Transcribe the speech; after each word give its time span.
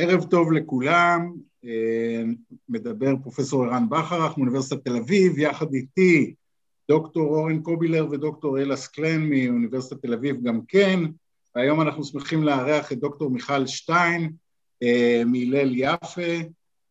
ערב 0.00 0.24
טוב 0.24 0.52
לכולם, 0.52 1.32
מדבר 2.68 3.14
פרופסור 3.22 3.64
ערן 3.64 3.88
בכרך 3.88 4.38
מאוניברסיטת 4.38 4.84
תל 4.84 4.96
אביב, 4.96 5.38
יחד 5.38 5.74
איתי 5.74 6.34
דוקטור 6.88 7.36
אורן 7.36 7.62
קובילר 7.62 8.06
ודוקטור 8.10 8.58
אלה 8.58 8.76
סקלן 8.76 9.30
מאוניברסיטת 9.30 10.02
תל 10.02 10.12
אביב 10.12 10.42
גם 10.42 10.60
כן, 10.68 11.00
והיום 11.56 11.80
אנחנו 11.80 12.04
שמחים 12.04 12.42
לארח 12.42 12.92
את 12.92 12.98
דוקטור 12.98 13.30
מיכל 13.30 13.66
שטיין 13.66 14.32
מהלל 15.26 15.72
יפה 15.74 16.32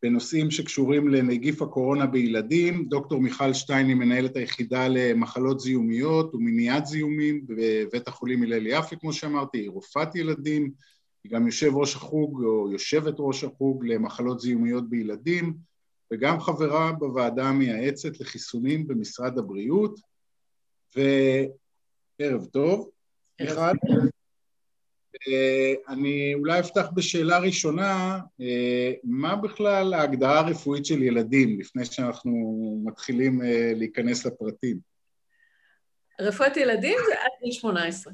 בנושאים 0.03 0.51
שקשורים 0.51 1.07
לנגיף 1.07 1.61
הקורונה 1.61 2.05
בילדים. 2.05 2.85
דוקטור 2.89 3.21
מיכל 3.21 3.53
שטיין 3.53 3.87
היא 3.87 3.95
מנהלת 3.95 4.35
היחידה 4.35 4.87
למחלות 4.87 5.59
זיהומיות 5.59 6.35
ומניעת 6.35 6.85
זיהומים 6.85 7.45
בבית 7.47 8.07
החולים 8.07 8.43
הלל 8.43 8.67
יפה, 8.67 8.95
כמו 8.95 9.13
שאמרתי, 9.13 9.57
היא 9.57 9.69
רופאת 9.69 10.15
ילדים, 10.15 10.71
היא 11.27 11.33
גם 11.33 11.45
יושב 11.45 11.75
ראש 11.75 11.95
החוג 11.95 12.43
או 12.43 12.71
יושבת 12.71 13.15
ראש 13.19 13.43
החוג 13.43 13.85
למחלות 13.85 14.39
זיהומיות 14.39 14.89
בילדים, 14.89 15.53
וגם 16.13 16.39
חברה 16.39 16.91
בוועדה 16.91 17.43
המייעצת 17.43 18.19
לחיסונים 18.19 18.87
במשרד 18.87 19.37
הבריאות. 19.37 19.99
וערב 20.95 22.45
טוב, 22.45 22.89
מיכל. 23.41 23.61
אני 25.87 26.33
אולי 26.33 26.59
אפתח 26.59 26.89
בשאלה 26.93 27.39
ראשונה, 27.39 28.19
מה 29.03 29.35
בכלל 29.35 29.93
ההגדרה 29.93 30.39
הרפואית 30.39 30.85
של 30.85 31.03
ילדים, 31.03 31.59
לפני 31.59 31.85
שאנחנו 31.85 32.31
מתחילים 32.85 33.41
להיכנס 33.75 34.25
לפרטים? 34.25 34.77
רפואת 36.21 36.57
ילדים 36.57 36.97
זה 37.07 37.13
עד 37.13 37.31
גיל 37.43 37.51
18. 37.51 38.13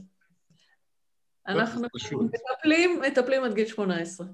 אנחנו 1.47 1.81
מטפלים, 1.81 3.02
מטפלים 3.02 3.43
עד 3.43 3.53
גיל 3.53 3.65
18. 3.67 4.27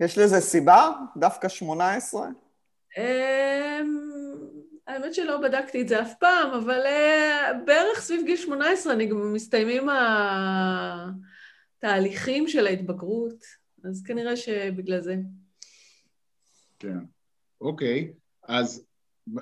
יש 0.00 0.18
לזה 0.18 0.40
סיבה? 0.40 0.90
דווקא 1.16 1.48
18? 1.48 2.28
האמת 4.86 5.14
שלא 5.14 5.38
בדקתי 5.38 5.82
את 5.82 5.88
זה 5.88 6.02
אף 6.02 6.14
פעם, 6.20 6.50
אבל 6.50 6.82
בערך 7.64 8.00
סביב 8.00 8.26
גיל 8.26 8.36
18 8.36 8.92
אני 8.92 9.06
גם 9.06 9.32
מסתיימים 9.32 9.88
התהליכים 11.78 12.48
של 12.48 12.66
ההתבגרות, 12.66 13.44
אז 13.84 14.02
כנראה 14.02 14.36
שבגלל 14.36 15.00
זה. 15.00 15.16
כן, 16.78 16.98
אוקיי. 17.60 18.12
אז 18.48 18.87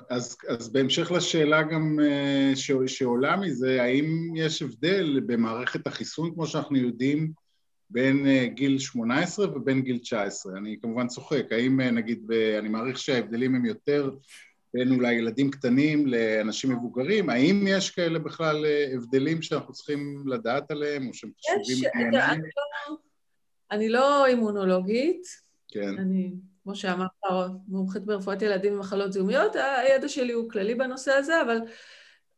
אז, 0.09 0.37
אז 0.47 0.69
בהמשך 0.69 1.11
לשאלה 1.11 1.63
גם 1.63 1.99
אה, 1.99 2.51
ש, 2.55 2.71
שעולה 2.87 3.37
מזה, 3.37 3.83
האם 3.83 4.33
יש 4.35 4.61
הבדל 4.61 5.21
במערכת 5.25 5.87
החיסון, 5.87 6.33
כמו 6.33 6.47
שאנחנו 6.47 6.77
יודעים, 6.77 7.31
בין 7.89 8.27
אה, 8.27 8.47
גיל 8.47 8.79
18 8.79 9.57
ובין 9.57 9.81
גיל 9.81 9.97
19? 9.97 10.57
אני 10.57 10.77
כמובן 10.81 11.07
צוחק, 11.07 11.51
האם 11.51 11.81
אה, 11.81 11.91
נגיד, 11.91 12.23
ב, 12.27 12.31
אני 12.31 12.69
מעריך 12.69 12.97
שההבדלים 12.97 13.55
הם 13.55 13.65
יותר 13.65 14.11
בין 14.73 14.91
אולי 14.91 15.13
ילדים 15.13 15.51
קטנים 15.51 16.07
לאנשים 16.07 16.71
מבוגרים, 16.71 17.29
האם 17.29 17.65
יש 17.67 17.89
כאלה 17.89 18.19
בכלל 18.19 18.65
הבדלים 18.93 19.41
שאנחנו 19.41 19.73
צריכים 19.73 20.23
לדעת 20.27 20.71
עליהם, 20.71 21.07
או 21.07 21.13
שהם 21.13 21.31
חשובים 21.39 21.91
לעניינים? 21.95 22.41
לא, 22.89 22.97
אני 23.71 23.89
לא 23.89 24.25
אימונולוגית. 24.25 25.21
כן. 25.67 25.97
אני 25.97 26.31
כמו 26.67 26.75
שאמרת, 26.75 27.09
מומחית 27.67 28.05
ברפואת 28.05 28.41
ילדים 28.41 28.73
ומחלות 28.73 29.13
זיהומיות, 29.13 29.55
הידע 29.55 30.09
שלי 30.09 30.33
הוא 30.33 30.49
כללי 30.49 30.75
בנושא 30.75 31.11
הזה, 31.11 31.41
אבל 31.41 31.59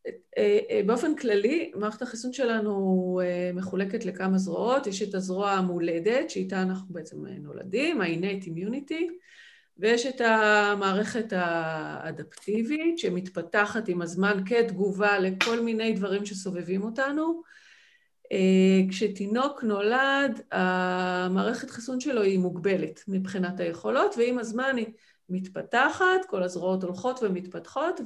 אה, 0.08 0.60
אה, 0.70 0.82
באופן 0.86 1.16
כללי, 1.16 1.72
מערכת 1.76 2.02
החיסון 2.02 2.34
שלנו 2.34 3.22
אה, 3.24 3.52
מחולקת 3.54 4.06
לכמה 4.06 4.38
זרועות. 4.38 4.88
יש 4.88 5.02
את 5.02 5.16
הזרוע 5.16 5.52
המולדת, 5.52 6.30
שאיתה 6.30 6.62
אנחנו 6.62 6.94
בעצם 6.94 7.26
נולדים, 7.26 8.02
ה-innate 8.02 8.46
immunity, 8.46 9.04
ויש 9.78 10.06
את 10.06 10.22
המערכת 10.22 11.34
האדפטיבית, 11.36 13.00
שמתפתחת 13.00 13.88
עם 13.88 14.02
הזמן 14.02 14.42
כתגובה 14.46 15.20
לכל 15.20 15.62
מיני 15.62 15.94
דברים 15.94 16.26
שסובבים 16.26 16.84
אותנו. 16.84 17.42
אה, 18.32 18.90
כשתינוק 18.90 19.64
נולד, 19.64 20.42
המערכת 20.52 21.70
חיסון 21.70 22.00
שלו 22.00 22.22
היא 22.22 22.40
מוגבלת 22.40 23.04
מבחינת 23.08 23.60
היכולות, 23.60 24.16
ועם 24.18 24.40
הזמן 24.40 24.78
היא 24.78 24.88
מתפתחת, 25.30 26.26
כל 26.28 26.44
הזרועות 26.44 26.84
הולכות 26.84 27.20
ומתפתחות, 27.24 28.02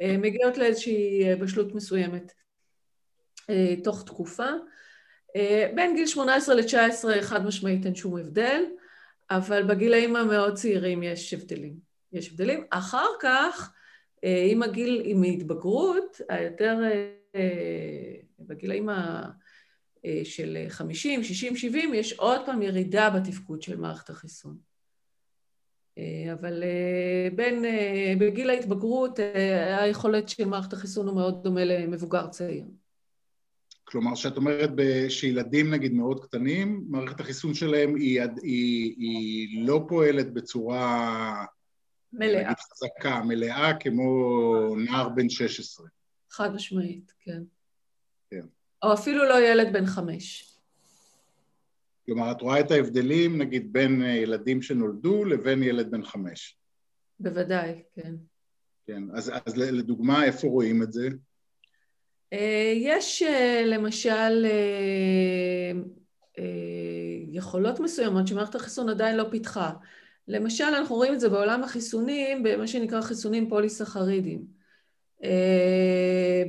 ומגיעות 0.00 0.58
לאיזושהי 0.58 1.34
בשלות 1.40 1.74
מסוימת 1.74 2.32
אה, 3.50 3.74
תוך 3.84 4.04
תקופה. 4.04 4.48
אה, 5.36 5.70
בין 5.74 5.96
גיל 5.96 6.06
18 6.06 6.54
ל-19 6.54 7.22
חד 7.22 7.46
משמעית 7.46 7.86
אין 7.86 7.94
שום 7.94 8.16
הבדל, 8.16 8.64
אבל 9.30 9.62
בגילאים 9.62 10.16
המאוד 10.16 10.54
צעירים 10.54 11.02
יש 11.02 11.34
הבדלים. 11.34 11.74
יש 12.12 12.30
הבדלים. 12.30 12.64
אחר 12.70 13.06
כך, 13.20 13.72
עם 14.22 14.62
הגיל, 14.62 15.02
עם 15.04 15.22
ההתבגרות, 15.22 16.20
היותר 16.28 16.78
בגילאים 18.38 18.88
ה... 18.88 19.30
אה, 20.04 20.20
של 20.24 20.58
50, 20.68 21.22
60, 21.22 21.56
70, 21.56 21.94
יש 21.94 22.12
עוד 22.12 22.40
פעם 22.46 22.62
ירידה 22.62 23.10
בתפקוד 23.10 23.62
של 23.62 23.76
מערכת 23.76 24.10
החיסון. 24.10 24.56
אה, 25.98 26.32
אבל 26.32 26.62
אה, 26.62 27.28
בין, 27.34 27.64
בגיל 28.18 28.50
ההתבגרות, 28.50 29.18
היכולת 29.78 30.28
של 30.28 30.44
מערכת 30.44 30.72
החיסון 30.72 31.06
הוא 31.06 31.14
מאוד 31.14 31.42
דומה 31.44 31.64
למבוגר 31.64 32.26
צעיר. 32.26 32.64
כלומר, 33.84 34.14
שאת 34.14 34.36
אומרת 34.36 34.70
שילדים 35.08 35.70
נגיד 35.70 35.92
מאוד 35.92 36.24
קטנים, 36.24 36.84
מערכת 36.88 37.20
החיסון 37.20 37.54
שלהם 37.54 37.94
היא, 37.94 38.22
היא, 38.42 38.94
היא 38.98 39.66
לא 39.66 39.84
פועלת 39.88 40.32
בצורה 40.32 41.44
מלאה. 42.12 42.42
נגיד 42.42 42.56
חזקה, 42.58 43.22
מלאה, 43.24 43.74
כמו 43.74 44.76
נער 44.76 45.08
בן 45.08 45.28
16. 45.28 45.86
חד 46.30 46.54
משמעית, 46.54 47.12
כן. 47.20 47.42
כן. 48.30 48.46
או 48.82 48.92
אפילו 48.92 49.24
לא 49.24 49.40
ילד 49.40 49.72
בן 49.72 49.86
חמש. 49.86 50.54
כלומר, 52.06 52.32
את 52.32 52.40
רואה 52.40 52.60
את 52.60 52.70
ההבדלים, 52.70 53.38
נגיד, 53.38 53.72
בין 53.72 54.02
ילדים 54.02 54.62
שנולדו 54.62 55.24
לבין 55.24 55.62
ילד 55.62 55.90
בן 55.90 56.04
חמש. 56.04 56.56
בוודאי, 57.20 57.82
כן. 57.94 58.14
כן, 58.86 59.02
אז, 59.14 59.32
אז 59.46 59.56
לדוגמה, 59.56 60.24
איפה 60.24 60.48
רואים 60.48 60.82
את 60.82 60.92
זה? 60.92 61.08
אה, 62.32 62.72
יש 62.76 63.22
אה, 63.22 63.62
למשל 63.66 64.46
אה, 64.46 65.72
יכולות 67.28 67.80
מסוימות 67.80 68.26
שמערכת 68.26 68.54
החיסון 68.54 68.88
עדיין 68.88 69.16
לא 69.16 69.24
פיתחה. 69.30 69.70
למשל, 70.28 70.64
אנחנו 70.64 70.96
רואים 70.96 71.14
את 71.14 71.20
זה 71.20 71.28
בעולם 71.28 71.62
החיסונים, 71.62 72.42
במה 72.42 72.66
שנקרא 72.66 73.00
חיסונים 73.00 73.48
פוליסחרידים. 73.48 74.59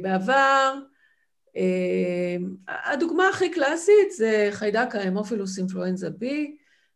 בעבר, 0.02 0.74
הדוגמה 2.68 3.30
הכי 3.30 3.52
קלאסית 3.52 4.12
זה 4.18 4.50
חיידק 4.52 4.96
ההמופילוס 4.96 5.58
אינפלואנזה 5.58 6.08
B, 6.08 6.26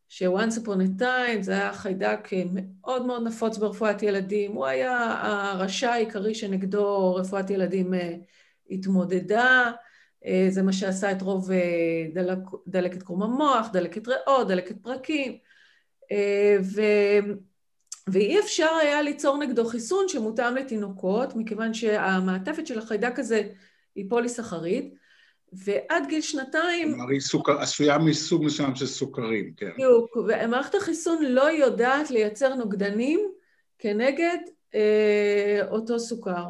ש-once 0.09 0.59
upon 0.59 0.79
a 0.79 1.01
time 1.01 1.41
זה 1.41 1.51
היה 1.51 1.73
חיידק 1.73 2.29
מאוד 2.53 3.05
מאוד 3.05 3.23
נפוץ 3.23 3.57
ברפואת 3.57 4.03
ילדים, 4.03 4.51
הוא 4.51 4.65
היה 4.65 5.15
הרשע 5.21 5.91
העיקרי 5.91 6.35
שנגדו 6.35 7.15
רפואת 7.15 7.49
ילדים 7.49 7.93
התמודדה, 8.69 9.71
זה 10.49 10.61
מה 10.61 10.73
שעשה 10.73 11.11
את 11.11 11.21
רוב 11.21 11.49
דלק, 12.13 12.37
דלקת 12.67 13.03
קרום 13.03 13.23
המוח, 13.23 13.67
דלקת 13.73 14.07
ריאות, 14.07 14.47
דלקת 14.47 14.75
פרקים, 14.81 15.37
ו... 16.61 16.81
ואי 18.09 18.39
אפשר 18.39 18.69
היה 18.81 19.01
ליצור 19.01 19.37
נגדו 19.37 19.65
חיסון 19.65 20.07
שמותאם 20.07 20.55
לתינוקות, 20.55 21.35
מכיוון 21.35 21.73
שהמעטפת 21.73 22.67
של 22.67 22.79
החיידק 22.79 23.19
הזה 23.19 23.41
היא 23.95 24.05
פוליסחריד, 24.09 24.93
ועד 25.53 26.03
גיל 26.07 26.21
שנתיים... 26.21 26.93
כלומר, 26.93 27.09
היא 27.11 27.19
סוכר, 27.19 27.61
עשויה 27.61 27.97
מסוג 27.97 28.43
מסוים 28.43 28.75
של 28.75 28.85
סוכרים, 28.85 29.53
כן. 29.57 29.71
בדיוק, 29.73 30.15
ומערכת 30.15 30.75
החיסון 30.75 31.25
לא 31.25 31.51
יודעת 31.51 32.11
לייצר 32.11 32.55
נוגדנים 32.55 33.19
כנגד 33.79 34.37
אה, 34.75 35.59
אותו 35.67 35.99
סוכר. 35.99 36.45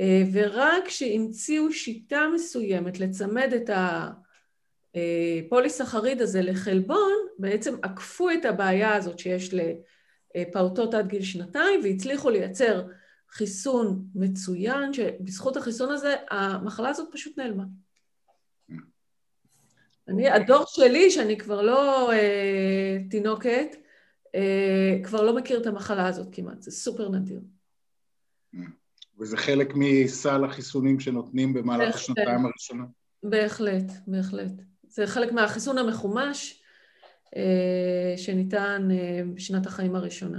אה, 0.00 0.22
ורק 0.32 0.86
כשהמציאו 0.86 1.72
שיטה 1.72 2.26
מסוימת 2.34 3.00
לצמד 3.00 3.52
את 3.56 3.70
הפוליסחריד 4.94 6.22
הזה 6.22 6.42
לחלבון, 6.42 7.12
בעצם 7.38 7.74
עקפו 7.82 8.30
את 8.30 8.44
הבעיה 8.44 8.94
הזאת 8.94 9.18
שיש 9.18 9.54
לפעוטות 10.34 10.94
עד 10.94 11.08
גיל 11.08 11.22
שנתיים, 11.22 11.80
והצליחו 11.84 12.30
לייצר 12.30 12.82
חיסון 13.30 14.04
מצוין, 14.14 14.92
שבזכות 14.92 15.56
החיסון 15.56 15.90
הזה 15.90 16.14
המחלה 16.30 16.88
הזאת 16.88 17.08
פשוט 17.12 17.38
נעלמה. 17.38 17.64
אני, 20.08 20.30
הדור 20.30 20.64
שלי, 20.66 21.10
שאני 21.10 21.38
כבר 21.38 21.62
לא 21.62 22.12
אה, 22.12 22.98
תינוקת, 23.10 23.76
אה, 24.34 24.98
כבר 25.04 25.22
לא 25.22 25.36
מכיר 25.36 25.60
את 25.60 25.66
המחלה 25.66 26.06
הזאת 26.06 26.28
כמעט, 26.32 26.62
זה 26.62 26.70
סופר 26.70 27.08
נדיר. 27.08 27.40
וזה 29.20 29.36
חלק 29.36 29.72
מסל 29.74 30.44
החיסונים 30.44 31.00
שנותנים 31.00 31.52
במהלך. 31.52 31.94
השנתיים 31.94 32.46
הראשונות? 32.46 32.88
בהחלט, 33.22 33.92
בהחלט. 34.06 34.52
זה 34.88 35.06
חלק 35.06 35.32
מהחיסון 35.32 35.78
המחומש, 35.78 36.62
שניתן 38.16 38.88
בשנת 39.34 39.66
החיים 39.66 39.94
הראשונה. 39.94 40.38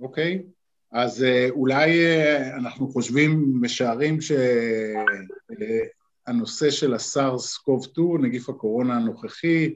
אוקיי, 0.00 0.42
okay. 0.42 0.46
אז 0.92 1.24
אולי 1.50 2.00
אנחנו 2.56 2.88
חושבים, 2.88 3.52
משערים 3.60 4.18
שהנושא 6.26 6.70
של 6.70 6.94
הסארס 6.94 7.56
קוב 7.56 7.84
2, 7.84 8.24
נגיף 8.24 8.48
הקורונה 8.48 8.96
הנוכחי, 8.96 9.74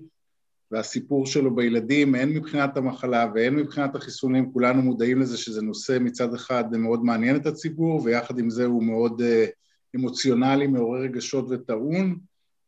והסיפור 0.70 1.26
שלו 1.26 1.54
בילדים, 1.54 2.14
הן 2.14 2.28
מבחינת 2.28 2.76
המחלה 2.76 3.26
והן 3.34 3.56
מבחינת 3.56 3.94
החיסונים, 3.94 4.52
כולנו 4.52 4.82
מודעים 4.82 5.20
לזה 5.20 5.38
שזה 5.38 5.62
נושא 5.62 5.98
מצד 6.00 6.34
אחד 6.34 6.76
מאוד 6.76 7.04
מעניין 7.04 7.36
את 7.36 7.46
הציבור, 7.46 8.02
ויחד 8.04 8.38
עם 8.38 8.50
זה 8.50 8.64
הוא 8.64 8.84
מאוד 8.84 9.22
אמוציונלי, 9.96 10.66
מעורר 10.66 11.00
רגשות 11.00 11.46
וטעון, 11.50 12.18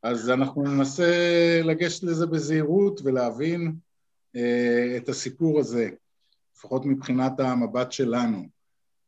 אז 0.02 0.30
אנחנו 0.30 0.62
ננסה 0.62 1.12
לגשת 1.64 2.02
לזה 2.02 2.26
בזהירות 2.26 3.00
ולהבין 3.04 3.72
אה, 4.36 4.94
את 4.96 5.08
הסיפור 5.08 5.60
הזה, 5.60 5.90
לפחות 6.56 6.86
מבחינת 6.86 7.40
המבט 7.40 7.92
שלנו. 7.92 8.48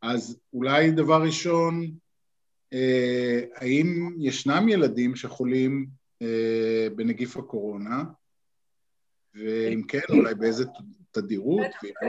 אז 0.02 0.38
אולי 0.52 0.91
דבר 0.91 1.23
ראשון, 1.23 1.91
אה, 2.73 3.41
האם 3.55 4.17
ישנם 4.19 4.69
ילדים 4.69 5.17
שחולים 5.17 5.87
אה, 6.23 6.88
בנגיף 6.96 7.37
הקורונה, 7.37 8.05
ואם 9.35 9.82
כן, 9.88 10.00
אולי 10.08 10.35
באיזה 10.35 10.64
תדירות? 11.11 11.61
לא- 12.02 12.08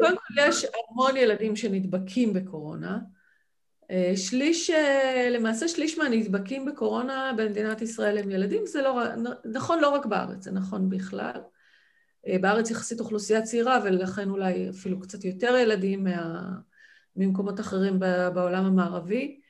קודם 0.00 0.16
כל, 0.16 0.34
יש 0.38 0.66
המון 0.90 1.16
ילדים 1.16 1.56
שנדבקים 1.56 2.32
בקורונה. 2.32 2.98
אה, 3.94 4.16
שליש, 4.16 4.70
אה, 4.70 5.30
למעשה 5.30 5.68
שליש 5.68 5.98
מהנדבקים 5.98 6.64
בקורונה 6.64 7.32
במדינת 7.36 7.82
ישראל 7.82 8.18
הם 8.18 8.30
ילדים, 8.30 8.66
זה 8.66 8.82
לא, 8.82 9.00
נכון 9.44 9.80
לא 9.80 9.88
רק 9.88 10.06
בארץ, 10.06 10.44
זה 10.44 10.50
נכון 10.50 10.88
בכלל. 10.88 11.40
אה, 12.26 12.38
בארץ 12.38 12.70
יחסית 12.70 13.00
אוכלוסייה 13.00 13.42
צעירה, 13.42 13.80
ולכן 13.84 14.30
אולי 14.30 14.70
אפילו 14.70 15.00
קצת 15.00 15.24
יותר 15.24 15.56
ילדים 15.56 16.04
מה, 16.04 16.50
ממקומות 17.16 17.60
אחרים 17.60 17.98
בעולם 18.34 18.64
המערבי. 18.64 19.40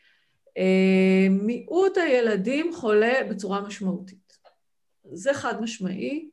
מיעוט 1.31 1.96
הילדים 1.96 2.75
חולה 2.75 3.12
בצורה 3.31 3.61
משמעותית. 3.61 4.38
זה 5.12 5.35
חד 5.35 5.61
משמעי. 5.61 6.29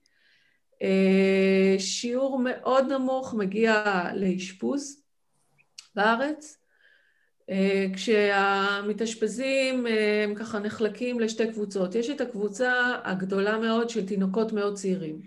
שיעור 1.77 2.39
מאוד 2.43 2.91
נמוך 2.91 3.33
מגיע 3.33 4.03
לאשפוז 4.15 5.03
בארץ. 5.95 6.60
אה, 7.51 7.85
כשהמתאשפזים 7.93 9.87
אה, 9.87 10.23
הם 10.23 10.35
ככה 10.35 10.59
נחלקים 10.59 11.19
לשתי 11.19 11.51
קבוצות. 11.51 11.95
יש 11.95 12.09
את 12.09 12.21
הקבוצה 12.21 12.99
הגדולה 13.03 13.57
מאוד 13.57 13.89
של 13.89 14.07
תינוקות 14.07 14.53
מאוד 14.53 14.75
צעירים. 14.75 15.21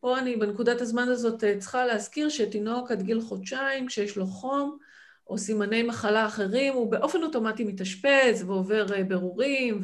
פה 0.00 0.18
אני 0.18 0.36
בנקודת 0.36 0.80
הזמן 0.80 1.08
הזאת 1.08 1.44
אה, 1.44 1.58
צריכה 1.58 1.86
להזכיר 1.86 2.28
שתינוק 2.28 2.90
עד 2.90 3.02
גיל 3.02 3.20
חודשיים, 3.20 3.86
כשיש 3.86 4.16
לו 4.16 4.26
חום 4.26 4.78
או 5.26 5.38
סימני 5.38 5.82
מחלה 5.82 6.26
אחרים, 6.26 6.74
הוא 6.74 6.90
באופן 6.90 7.22
אוטומטי 7.22 7.64
מתאשפז 7.64 8.42
ועובר 8.46 8.86
ברורים 9.08 9.82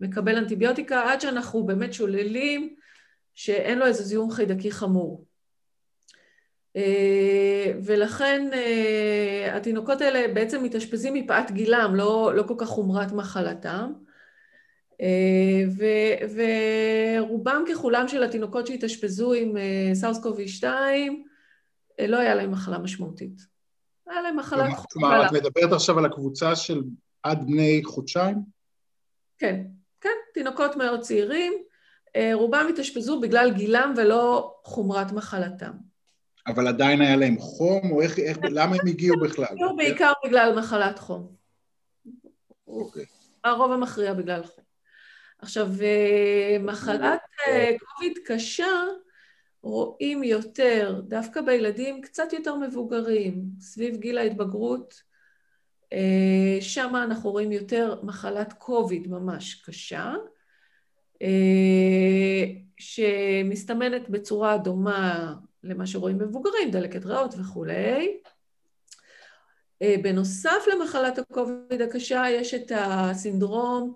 ומקבל 0.00 0.36
אנטיביוטיקה, 0.36 1.12
עד 1.12 1.20
שאנחנו 1.20 1.66
באמת 1.66 1.92
שוללים 1.92 2.74
שאין 3.34 3.78
לו 3.78 3.86
איזה 3.86 4.02
זיהום 4.02 4.30
חיידקי 4.30 4.70
חמור. 4.70 5.29
אה, 6.76 7.72
ולכן 7.84 8.48
אה, 8.52 9.56
התינוקות 9.56 10.00
האלה 10.00 10.34
בעצם 10.34 10.62
מתאשפזים 10.64 11.14
מפאת 11.14 11.50
גילם, 11.50 11.94
לא, 11.94 12.32
לא 12.34 12.42
כל 12.42 12.54
כך 12.58 12.68
חומרת 12.68 13.12
מחלתם. 13.12 13.92
אה, 15.00 15.62
ו, 15.76 15.84
ורובם 16.36 17.64
ככולם 17.72 18.08
של 18.08 18.22
התינוקות 18.22 18.66
שהתאשפזו 18.66 19.32
עם 19.32 19.56
סארס 19.94 20.22
קובי 20.22 20.48
2, 20.48 21.24
לא 22.08 22.16
היה 22.16 22.34
להם 22.34 22.50
מחלה 22.50 22.78
משמעותית. 22.78 23.40
היה 24.06 24.22
להם 24.22 24.36
מחלה... 24.36 24.66
כלומר, 24.92 25.26
את 25.26 25.32
מדברת 25.32 25.72
עכשיו 25.72 25.98
על 25.98 26.04
הקבוצה 26.04 26.56
של 26.56 26.82
עד 27.22 27.46
בני 27.46 27.80
חודשיים? 27.84 28.36
כן, 29.38 29.62
כן, 30.00 30.08
תינוקות 30.34 30.76
מאוד 30.76 31.00
צעירים. 31.00 31.52
רובם 32.34 32.66
התאשפזו 32.70 33.20
בגלל 33.20 33.52
גילם 33.52 33.94
ולא 33.96 34.54
חומרת 34.64 35.12
מחלתם. 35.12 35.89
אבל 36.46 36.68
עדיין 36.68 37.00
היה 37.00 37.16
להם 37.16 37.38
חום, 37.38 37.90
או 37.90 38.02
איך, 38.02 38.18
איך, 38.18 38.38
למה 38.42 38.76
הם 38.76 38.88
הגיעו 38.88 39.20
בכלל? 39.20 39.46
הגיעו 39.50 39.76
בעיקר 39.76 40.12
בגלל 40.24 40.58
מחלת 40.58 40.98
חום. 40.98 41.34
אוקיי. 42.66 43.04
הרוב 43.44 43.72
המכריע 43.72 44.14
בגלל 44.14 44.42
חום. 44.42 44.64
עכשיו, 45.38 45.68
אה, 45.82 46.56
מחלת 46.60 47.20
אה, 47.48 47.76
קוביד 47.80 48.18
קשה 48.26 48.82
רואים 49.62 50.24
יותר, 50.24 51.00
דווקא 51.08 51.40
בילדים 51.40 52.00
קצת 52.00 52.32
יותר 52.32 52.56
מבוגרים, 52.56 53.44
סביב 53.60 53.96
גיל 53.96 54.18
ההתבגרות, 54.18 55.02
אה, 55.92 56.58
שם 56.60 56.96
אנחנו 56.96 57.30
רואים 57.30 57.52
יותר 57.52 58.00
מחלת 58.02 58.52
קוביד 58.52 59.08
ממש 59.08 59.54
קשה, 59.54 60.14
שמסתמנת 62.78 64.08
בצורה 64.08 64.58
דומה 64.58 65.34
למה 65.64 65.86
שרואים 65.86 66.18
במבוגרים, 66.18 66.70
דלקת 66.70 67.04
ריאות 67.04 67.34
וכולי. 67.38 68.20
אה, 69.82 69.94
בנוסף 70.02 70.64
למחלת 70.72 71.18
הקוביד 71.18 71.82
הקשה, 71.82 72.24
יש 72.30 72.54
את 72.54 72.72
הסינדרום 72.74 73.94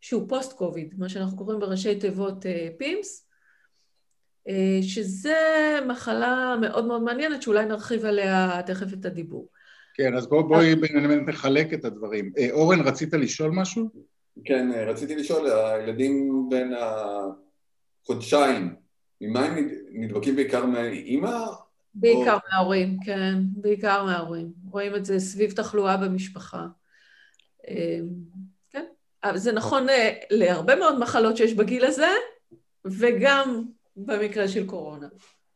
שהוא 0.00 0.28
פוסט-קוביד, 0.28 0.94
מה 0.98 1.08
שאנחנו 1.08 1.36
קוראים 1.36 1.60
בראשי 1.60 2.00
תיבות 2.00 2.46
PIMS, 2.78 3.28
אה, 4.48 4.52
אה, 4.54 4.78
שזה 4.82 5.38
מחלה 5.88 6.56
מאוד 6.60 6.84
מאוד 6.84 7.02
מעניינת, 7.02 7.42
שאולי 7.42 7.64
נרחיב 7.66 8.04
עליה 8.04 8.60
תכף 8.66 8.92
את 8.92 9.04
הדיבור. 9.04 9.48
כן, 9.94 10.16
אז 10.16 10.26
בואי 10.26 10.42
בוא, 10.42 10.56
בוא 11.08 11.16
נחלק 11.26 11.74
את 11.74 11.84
הדברים. 11.84 12.32
אורן, 12.50 12.80
רצית 12.80 13.14
לשאול 13.14 13.50
משהו? 13.50 13.90
כן, 14.44 14.70
רציתי 14.86 15.16
לשאול, 15.16 15.50
הילדים 15.50 16.46
בין 16.50 16.72
החודשיים 18.04 18.81
ממה 19.22 19.44
הם 19.44 19.68
נדבקים 19.92 20.36
בעיקר 20.36 20.66
מהאימא? 20.66 21.46
בעיקר 21.94 22.34
או... 22.34 22.38
מההורים, 22.52 22.96
כן, 23.04 23.34
בעיקר 23.56 24.04
מההורים. 24.04 24.52
רואים 24.70 24.94
את 24.94 25.04
זה 25.04 25.20
סביב 25.20 25.50
תחלואה 25.50 25.96
במשפחה. 25.96 26.66
אמ, 27.68 28.08
כן, 28.70 28.84
זה 29.34 29.52
נכון 29.52 29.88
אה, 29.88 30.12
להרבה 30.30 30.76
מאוד 30.76 30.98
מחלות 30.98 31.36
שיש 31.36 31.54
בגיל 31.54 31.84
הזה, 31.84 32.10
וגם 32.84 33.64
במקרה 33.96 34.48
של 34.48 34.66
קורונה. 34.66 35.08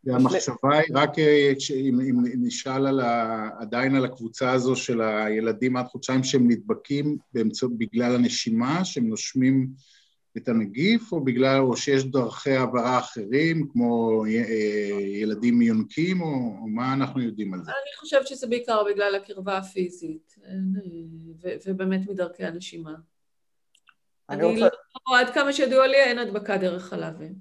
והמחשבה 0.04 0.78
היא 0.78 0.94
רק 0.94 1.18
אה, 1.18 1.52
אם, 1.76 2.00
אם 2.00 2.22
נשאל 2.36 2.86
על 2.86 3.00
ה, 3.00 3.48
עדיין 3.58 3.94
על 3.94 4.04
הקבוצה 4.04 4.52
הזו 4.52 4.76
של 4.76 5.00
הילדים 5.00 5.76
עד 5.76 5.86
חודשיים 5.86 6.24
שהם 6.24 6.50
נדבקים 6.50 7.16
באמצעות, 7.32 7.78
בגלל 7.78 8.14
הנשימה, 8.14 8.84
שהם 8.84 9.08
נושמים 9.08 9.68
את 10.36 10.48
הנגיף, 10.48 11.12
או 11.12 11.24
בגלל, 11.24 11.60
או 11.60 11.76
שיש 11.76 12.04
דרכי 12.04 12.50
העברה 12.50 12.98
אחרים, 12.98 13.68
כמו 13.72 14.24
אה, 14.24 14.30
ילדים 15.00 15.58
מיונקים, 15.58 16.20
או, 16.20 16.26
או 16.26 16.66
מה 16.66 16.92
אנחנו 16.92 17.20
יודעים 17.20 17.54
על 17.54 17.64
זה? 17.64 17.70
אני 17.70 17.96
חושבת 17.96 18.26
שזה 18.26 18.46
בעיקר 18.46 18.84
בגלל 18.84 19.14
הקרבה 19.14 19.58
הפיזית, 19.58 20.34
ו- 21.42 21.54
ובאמת 21.66 22.00
מדרכי 22.08 22.44
הנשימה. 22.44 22.94
אני, 24.30 24.42
אני 24.42 24.52
רוצה... 24.52 24.68
לא, 25.10 25.18
עד 25.18 25.30
כמה 25.30 25.52
שידוע 25.52 25.86
לי, 25.86 25.96
אין 25.96 26.18
הדבקה 26.18 26.56
דרך 26.56 26.84
חלבים. 26.84 27.34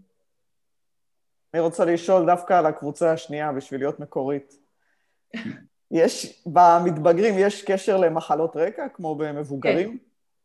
אני 1.53 1.61
רוצה 1.61 1.85
לשאול 1.85 2.25
דווקא 2.25 2.53
על 2.53 2.65
הקבוצה 2.65 3.11
השנייה, 3.11 3.51
בשביל 3.51 3.79
להיות 3.79 3.99
מקורית. 3.99 4.59
יש, 5.91 6.43
במתבגרים 6.45 7.35
יש 7.37 7.61
קשר 7.61 7.97
למחלות 7.97 8.55
רקע, 8.55 8.87
כמו 8.93 9.15
במבוגרים? 9.15 9.97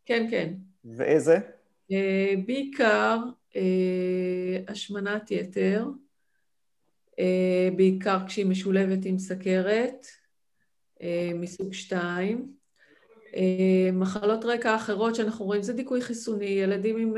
כן, 0.05 0.27
כן. 0.31 0.31
כן. 0.31 0.55
ואיזה? 0.85 1.39
אה, 1.93 2.35
בעיקר 2.47 3.19
אה, 3.57 4.59
השמנת 4.69 5.31
יתר, 5.31 5.85
אה, 7.19 7.69
בעיקר 7.77 8.19
כשהיא 8.27 8.47
משולבת 8.47 9.05
עם 9.05 9.19
סכרת 9.19 10.07
מסוג 11.35 11.73
2. 11.73 12.61
מחלות 13.93 14.45
רקע 14.45 14.77
אחרות 14.77 15.15
שאנחנו 15.15 15.45
רואים 15.45 15.63
זה 15.63 15.73
דיכוי 15.73 16.03
חיסוני, 16.03 16.45
ילדים 16.45 16.97
עם 16.97 17.15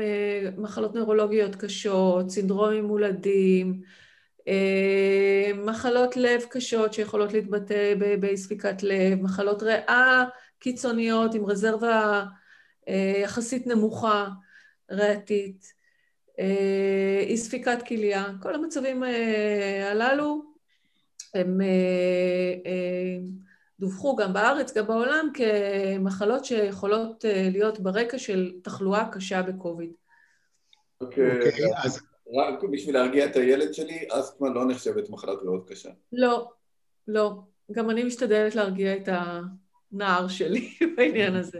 מחלות 0.57 0.95
נוירולוגיות 0.95 1.55
קשות, 1.55 2.29
סינדרומים 2.29 2.83
מולדים, 2.83 3.81
מחלות 5.55 6.17
לב 6.17 6.41
קשות 6.49 6.93
שיכולות 6.93 7.33
להתבטא 7.33 7.93
באי 8.19 8.37
ספיקת 8.37 8.83
לב, 8.83 9.21
מחלות 9.21 9.63
ריאה 9.63 10.23
קיצוניות 10.59 11.35
עם 11.35 11.45
רזרבה 11.45 12.23
יחסית 13.23 13.67
נמוכה. 13.67 14.29
ריאתית, 14.91 15.73
אה, 16.39 17.23
אי 17.27 17.37
ספיקת 17.37 17.77
כליה, 17.87 18.25
כל 18.41 18.55
המצבים 18.55 19.03
אה, 19.03 19.91
הללו 19.91 20.43
הם 21.33 21.61
אה, 21.61 23.17
דווחו 23.79 24.15
גם 24.15 24.33
בארץ, 24.33 24.77
גם 24.77 24.87
בעולם, 24.87 25.29
כמחלות 25.33 26.45
שיכולות 26.45 27.25
להיות 27.51 27.79
ברקע 27.79 28.17
של 28.17 28.51
תחלואה 28.63 29.09
קשה 29.11 29.41
בקוביד. 29.41 29.91
אוקיי, 31.01 31.39
okay, 31.39 31.85
אז 31.85 32.01
רק 32.33 32.63
בשביל 32.71 32.95
להרגיע 32.95 33.25
את 33.25 33.35
הילד 33.35 33.73
שלי, 33.73 34.07
אסתמה 34.11 34.49
לא 34.49 34.67
נחשבת 34.67 35.09
מחלת 35.09 35.39
ריאות 35.41 35.69
קשה. 35.69 35.89
לא, 36.11 36.51
לא. 37.07 37.33
גם 37.71 37.89
אני 37.89 38.03
משתדלת 38.03 38.55
להרגיע 38.55 38.95
את 38.97 39.09
הנער 39.91 40.27
שלי 40.27 40.73
בעניין 40.97 41.35
הזה. 41.35 41.59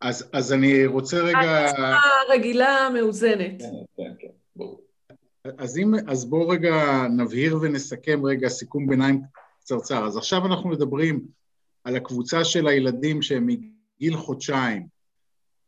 אז, 0.00 0.24
אז 0.32 0.52
אני 0.52 0.86
רוצה 0.86 1.22
רגע... 1.22 1.66
אסתמה 1.66 2.00
רגילה, 2.28 2.88
מאוזנת. 2.94 3.62
כן, 3.62 3.66
כן, 3.96 4.12
כן, 4.18 4.28
ברור. 4.56 4.80
אז, 5.58 5.78
אם, 5.78 5.94
אז 6.06 6.24
בואו 6.24 6.48
רגע 6.48 7.06
נבהיר 7.16 7.58
ונסכם 7.62 8.26
רגע 8.26 8.48
סיכום 8.48 8.86
ביניים 8.86 9.22
קצרצר. 9.60 10.06
אז 10.06 10.16
עכשיו 10.16 10.46
אנחנו 10.46 10.68
מדברים 10.68 11.26
על 11.84 11.96
הקבוצה 11.96 12.44
של 12.44 12.66
הילדים 12.66 13.22
שהם 13.22 13.46
מגיל 13.46 14.16
חודשיים 14.16 14.86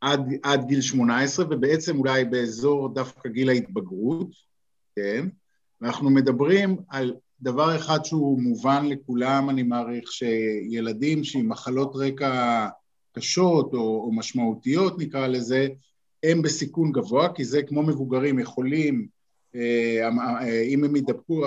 עד, 0.01 0.21
עד 0.43 0.67
גיל 0.67 0.81
18, 0.81 1.47
ובעצם 1.51 1.99
אולי 1.99 2.25
באזור 2.25 2.95
דווקא 2.95 3.29
גיל 3.29 3.49
ההתבגרות, 3.49 4.31
כן? 4.97 5.29
ואנחנו 5.81 6.11
מדברים 6.11 6.77
על 6.89 7.15
דבר 7.41 7.77
אחד 7.77 8.05
שהוא 8.05 8.43
מובן 8.43 8.87
לכולם, 8.87 9.51
אני 9.51 9.63
מעריך, 9.63 10.13
שילדים 10.13 11.25
שעם 11.25 11.49
מחלות 11.49 11.93
רקע 11.95 12.67
קשות 13.19 13.75
או, 13.75 14.03
או 14.05 14.13
משמעותיות, 14.13 14.99
נקרא 14.99 15.27
לזה, 15.27 15.69
הם 16.23 16.43
בסיכון 16.43 16.93
גבוה, 16.93 17.35
כי 17.35 17.45
זה 17.45 17.63
כמו 17.63 17.83
מבוגרים 17.83 18.39
יכולים, 18.39 19.07
אה, 19.55 20.09
אה, 20.41 20.63
אם 20.63 20.85
הם 20.85 20.97
ידבקו, 20.97 21.47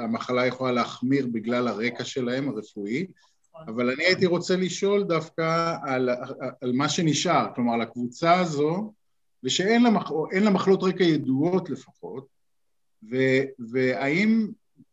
המחלה 0.00 0.46
יכולה 0.46 0.72
להחמיר 0.72 1.26
בגלל 1.32 1.68
הרקע 1.68 2.04
שלהם 2.04 2.48
הרפואי, 2.48 3.06
אבל 3.66 3.90
אני 3.90 4.04
הייתי 4.04 4.26
רוצה 4.26 4.56
לשאול 4.56 5.04
דווקא 5.04 5.76
על, 5.82 6.08
על 6.60 6.72
מה 6.72 6.88
שנשאר, 6.88 7.46
כלומר, 7.54 7.74
על 7.74 7.80
הקבוצה 7.80 8.40
הזו, 8.40 8.92
ושאין 9.44 9.82
לה, 9.82 9.90
לה 10.40 10.50
מחלות 10.50 10.82
רקע 10.82 11.04
ידועות 11.04 11.70
לפחות, 11.70 12.26
ו, 13.10 13.16
והאם, 13.58 14.48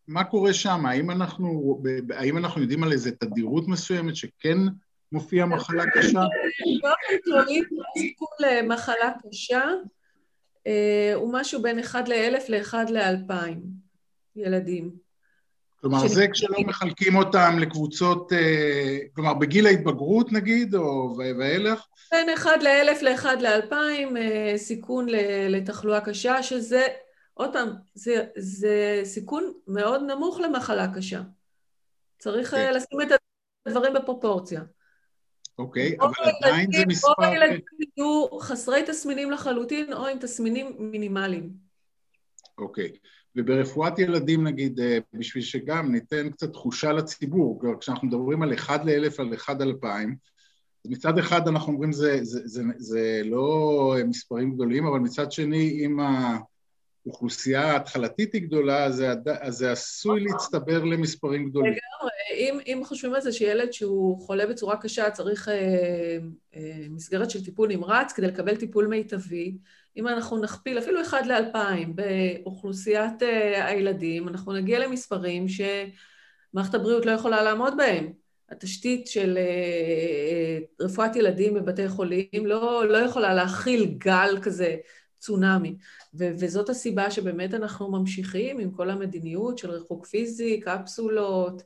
מה 0.08 0.24
קורה 0.24 0.54
שם? 0.54 0.86
האם 0.86 1.12
אנחנו, 1.12 1.82
האם 2.10 2.38
אנחנו 2.38 2.62
יודעים 2.62 2.84
על 2.84 2.92
איזו 2.92 3.10
תדירות 3.20 3.68
מסוימת 3.68 4.16
שכן 4.16 4.58
מופיעה 5.12 5.46
מחלה 5.46 5.84
קשה? 5.94 6.24
באופן 6.82 7.24
כללי, 7.26 7.62
סיכון 7.98 8.28
למחלה 8.40 9.12
קשה 9.30 9.62
אה, 10.68 11.12
הוא 11.16 11.34
משהו 11.34 11.62
בין 11.62 11.80
1 11.80 12.10
ל-1000 12.10 12.44
ל-1 12.50 12.92
ל-2000 12.92 13.34
ילדים. 14.36 14.92
כלומר, 15.82 16.08
זה 16.08 16.28
כשלא 16.28 16.60
מחלקים 16.60 17.16
אותם 17.16 17.60
לקבוצות, 17.60 18.34
אה, 18.34 18.98
כלומר, 19.16 19.34
בגיל 19.34 19.68
ההתבגרות 19.68 20.32
נגיד, 20.32 20.76
או 20.76 21.16
ואילך? 21.18 21.86
בין 22.12 22.30
1 22.30 22.52
ל-1000 22.62 23.04
ל-1 23.04 23.26
ל-2000, 23.40 23.76
סיכון 24.58 25.08
לתחלואה 25.50 26.02
קשה, 26.02 26.44
שזה, 26.44 26.88
עוד 27.34 27.54
פעם, 27.54 27.70
זה, 27.94 28.24
זה 28.36 29.02
סיכון 29.04 29.54
מאוד 29.68 30.02
נמוך 30.02 30.40
למחלה 30.40 30.88
קשה. 30.96 31.22
צריך. 32.20 32.54
אה, 32.54 32.68
כן. 32.68 32.74
לשים 32.74 33.02
את 33.02 33.20
הדברים 33.66 33.94
בפרופורציה. 33.94 34.62
אוקיי, 35.60 35.98
אבל 36.00 36.14
עדיין 36.42 36.72
זה 36.72 36.86
מספר... 36.88 37.08
רוב 37.08 37.34
הילדים 37.34 37.60
יהיו 37.98 38.40
חסרי 38.40 38.84
תסמינים 38.88 39.32
לחלוטין, 39.32 39.94
או 39.94 40.08
עם 40.08 40.20
תסמינים 40.20 40.76
מינימליים. 40.80 41.50
אוקיי. 42.58 42.92
וברפואת 43.36 44.00
ילדים 44.00 44.48
נגיד, 44.48 44.80
אה, 44.80 44.98
בשביל 45.14 45.44
שגם 45.44 45.92
ניתן 45.92 46.30
קצת 46.30 46.54
תחושה 46.54 46.94
לציבור, 46.94 47.62
כשאנחנו 47.80 48.08
מדברים 48.08 48.42
על 48.42 48.54
אחד 48.54 48.86
לאלף, 48.86 49.20
על 49.20 49.34
אחד 49.34 49.62
על 49.62 49.68
אלפיים, 49.68 50.16
אז 50.86 50.92
מצד 50.92 51.18
אחד 51.18 51.48
אנחנו 51.48 51.74
אומרים 51.74 51.92
זה, 51.92 52.20
זה, 52.22 52.40
זה, 52.46 52.64
זה 52.78 53.22
לא 53.26 53.96
מספרים 54.08 54.54
גדולים, 54.54 54.86
אבל 54.86 55.00
מצד 55.00 55.32
שני, 55.32 55.86
אם 55.86 56.00
האוכלוסייה 57.06 57.72
ההתחלתית 57.72 58.34
היא 58.34 58.42
גדולה, 58.42 58.86
אז 58.86 58.96
זה, 58.96 59.10
אז 59.42 59.56
זה 59.56 59.72
עשוי 59.72 60.24
להצטבר 60.24 60.84
למספרים 60.84 61.50
גדולים. 61.50 61.72
לגמרי, 61.72 62.12
אם, 62.40 62.60
אם 62.68 62.82
חושבים 62.86 63.14
על 63.16 63.22
זה 63.22 63.32
שילד 63.32 63.74
שהוא 63.74 64.22
חולה 64.22 64.48
בצורה 64.48 64.78
קשה 64.78 65.12
צריך 65.12 65.50
אה, 65.50 66.18
אה, 66.56 66.86
מסגרת 66.90 67.30
של 67.30 67.46
טיפול 67.46 67.70
נמרץ 67.70 68.14
כדי 68.14 68.28
לקבל 68.28 68.56
טיפול 68.56 68.88
מיטבי, 68.88 69.58
אם 69.98 70.08
אנחנו 70.08 70.38
נכפיל 70.38 70.80
אפילו 70.80 71.02
אחד 71.02 71.26
לאלפיים 71.26 71.96
באוכלוסיית 71.96 73.24
אה, 73.24 73.66
הילדים, 73.66 74.28
אנחנו 74.28 74.54
נגיע 74.54 74.80
למספרים 74.80 75.46
שמערכת 75.48 76.76
הבריאות 76.76 77.06
לא 77.06 77.12
יכולה 77.12 77.44
לעמוד 77.44 77.78
בהם. 77.78 78.12
התשתית 78.52 79.08
של 79.08 79.38
אה, 79.38 79.44
אה, 79.44 80.86
רפואת 80.86 81.16
ילדים 81.16 81.54
בבתי 81.54 81.90
חולים 81.90 82.46
לא, 82.46 82.88
לא 82.88 82.98
יכולה 82.98 83.34
להכיל 83.34 83.96
גל 83.98 84.38
כזה, 84.42 84.76
צונאמי. 85.20 85.76
ו- 86.14 86.32
וזאת 86.40 86.70
הסיבה 86.70 87.12
שבאמת 87.12 87.54
אנחנו 87.54 87.92
ממשיכים 87.92 88.60
עם 88.60 88.72
כל 88.72 88.90
המדיניות 88.90 89.58
של 89.58 89.72
ריחוק 89.72 90.06
פיזי, 90.06 90.60
קפסולות 90.60 91.64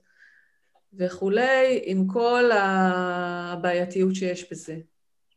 וכולי, 0.98 1.82
עם 1.84 2.08
כל 2.08 2.50
הבעייתיות 2.54 4.16
שיש 4.16 4.46
בזה. 4.52 4.78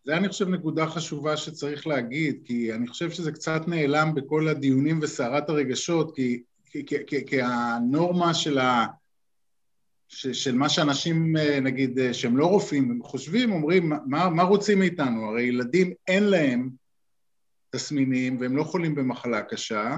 זה 0.04 0.16
אני 0.16 0.28
חושב 0.28 0.48
נקודה 0.48 0.86
חשובה 0.86 1.36
שצריך 1.36 1.86
להגיד, 1.86 2.42
כי 2.44 2.72
אני 2.74 2.86
חושב 2.86 3.10
שזה 3.10 3.32
קצת 3.32 3.60
נעלם 3.66 4.14
בכל 4.14 4.48
הדיונים 4.48 4.98
וסערת 5.02 5.48
הרגשות, 5.48 6.16
כי, 6.16 6.42
כי, 6.64 6.86
כי, 7.06 7.26
כי, 7.26 7.42
הנורמה 7.42 8.34
של, 8.34 8.58
ה, 8.58 8.86
ש, 10.08 10.26
של 10.26 10.54
מה 10.54 10.68
שאנשים, 10.68 11.36
נגיד, 11.62 11.98
שהם 12.12 12.36
לא 12.36 12.46
רופאים, 12.46 13.00
חושבים, 13.02 13.52
אומרים, 13.52 13.92
מה, 14.06 14.28
מה 14.28 14.42
רוצים 14.42 14.78
מאיתנו? 14.78 15.24
הרי 15.24 15.42
ילדים 15.42 15.92
אין 16.08 16.24
להם 16.24 16.70
תסמינים 17.70 18.40
והם 18.40 18.56
לא 18.56 18.62
חולים 18.62 18.94
במחלה 18.94 19.42
קשה, 19.42 19.96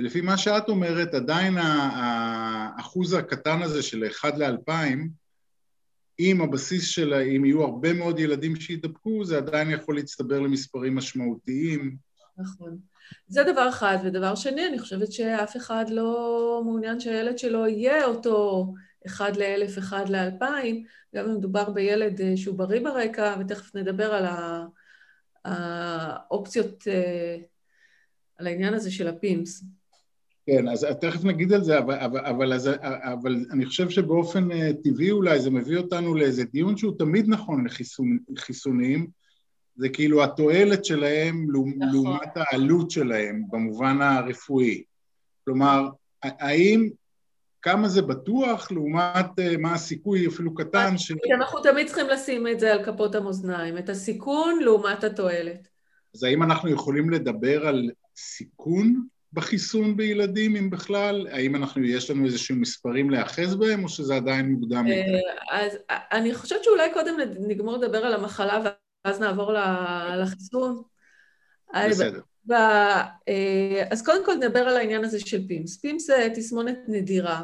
ולפי 0.00 0.20
מה 0.20 0.38
שאת 0.38 0.68
אומרת, 0.68 1.14
עדיין 1.14 1.54
האחוז 1.58 3.12
הקטן 3.12 3.62
הזה 3.62 3.82
של 3.82 4.06
1 4.06 4.38
ל-2000, 4.38 4.72
אם 6.20 6.40
הבסיס 6.40 6.88
שלה, 6.88 7.20
אם 7.20 7.44
יהיו 7.44 7.62
הרבה 7.62 7.92
מאוד 7.92 8.18
ילדים 8.18 8.56
שידבקו, 8.56 9.24
זה 9.24 9.36
עדיין 9.36 9.70
יכול 9.70 9.96
להצטבר 9.96 10.40
למספרים 10.40 10.96
משמעותיים. 10.96 11.96
נכון. 12.38 12.78
זה 13.28 13.44
דבר 13.44 13.68
אחד. 13.68 13.98
ודבר 14.04 14.34
שני, 14.34 14.66
אני 14.66 14.78
חושבת 14.78 15.12
שאף 15.12 15.56
אחד 15.56 15.84
לא 15.88 16.62
מעוניין 16.64 17.00
שהילד 17.00 17.38
שלו 17.38 17.66
יהיה 17.66 18.04
אותו 18.04 18.66
אחד 19.06 19.36
לאלף, 19.36 19.78
אחד 19.78 20.08
לאלפיים, 20.08 20.84
גם 21.14 21.24
אם 21.24 21.34
מדובר 21.36 21.70
בילד 21.70 22.20
אה, 22.20 22.36
שהוא 22.36 22.58
בריא 22.58 22.80
ברקע, 22.80 23.36
ותכף 23.40 23.74
נדבר 23.74 24.14
על 24.14 24.24
האופציות, 25.44 26.88
אה, 26.88 27.36
על 28.36 28.46
העניין 28.46 28.74
הזה 28.74 28.90
של 28.90 29.08
הפימס. 29.08 29.64
כן, 30.50 30.68
אז 30.68 30.86
תכף 31.00 31.24
נגיד 31.24 31.52
על 31.52 31.64
זה, 31.64 31.78
אבל, 31.78 31.94
אבל, 31.94 32.20
אבל, 32.20 32.52
אבל 33.02 33.44
אני 33.50 33.66
חושב 33.66 33.90
שבאופן 33.90 34.52
אה, 34.52 34.70
טבעי 34.84 35.10
אולי 35.10 35.40
זה 35.40 35.50
מביא 35.50 35.76
אותנו 35.76 36.14
לאיזה 36.14 36.44
דיון 36.44 36.76
שהוא 36.76 36.98
תמיד 36.98 37.24
נכון 37.28 37.66
לחיסונים, 38.28 39.06
זה 39.76 39.88
כאילו 39.88 40.24
התועלת 40.24 40.84
שלהם 40.84 41.46
נכון. 41.50 41.92
לעומת 41.92 42.36
העלות 42.36 42.90
שלהם 42.90 43.42
במובן 43.50 44.02
הרפואי. 44.02 44.82
כלומר, 45.44 45.88
האם, 46.22 46.88
כמה 47.62 47.88
זה 47.88 48.02
בטוח 48.02 48.72
לעומת 48.72 49.38
אה, 49.38 49.56
מה 49.56 49.74
הסיכוי 49.74 50.26
אפילו 50.26 50.54
קטן 50.54 50.98
ש... 50.98 51.12
אנחנו 51.36 51.60
תמיד 51.62 51.86
צריכים 51.86 52.06
לשים 52.08 52.46
את 52.46 52.60
זה 52.60 52.72
על 52.72 52.84
כפות 52.84 53.14
המאזניים, 53.14 53.78
את 53.78 53.88
הסיכון 53.88 54.58
לעומת 54.62 55.04
התועלת. 55.04 55.68
אז 56.14 56.22
האם 56.22 56.42
אנחנו 56.42 56.68
יכולים 56.68 57.10
לדבר 57.10 57.66
על 57.66 57.90
סיכון 58.16 59.06
בחיסון 59.32 59.96
בילדים, 59.96 60.56
אם 60.56 60.70
בכלל? 60.70 61.26
האם 61.30 61.56
אנחנו, 61.56 61.84
יש 61.84 62.10
לנו 62.10 62.26
איזשהם 62.26 62.60
מספרים 62.60 63.10
להיאחז 63.10 63.54
בהם, 63.54 63.84
או 63.84 63.88
שזה 63.88 64.16
עדיין 64.16 64.46
מוקדם 64.46 64.84
מדי? 64.84 64.94
אה, 64.94 65.66
אז 65.66 65.78
אני 65.88 66.34
חושבת 66.34 66.64
שאולי 66.64 66.92
קודם 66.92 67.16
נגמור 67.40 67.76
לדבר 67.76 67.98
על 67.98 68.14
המחלה 68.14 68.62
ואז 69.04 69.20
נעבור 69.20 69.52
לחיסון. 70.16 70.82
בסדר. 71.74 72.20
אה, 72.50 73.04
אז 73.90 74.04
קודם 74.04 74.24
כל 74.24 74.34
נדבר 74.34 74.60
על 74.60 74.76
העניין 74.76 75.04
הזה 75.04 75.20
של 75.20 75.48
PIMS. 75.48 75.80
PIMS 75.80 76.06
זה 76.06 76.28
תסמונת 76.34 76.78
נדירה. 76.88 77.42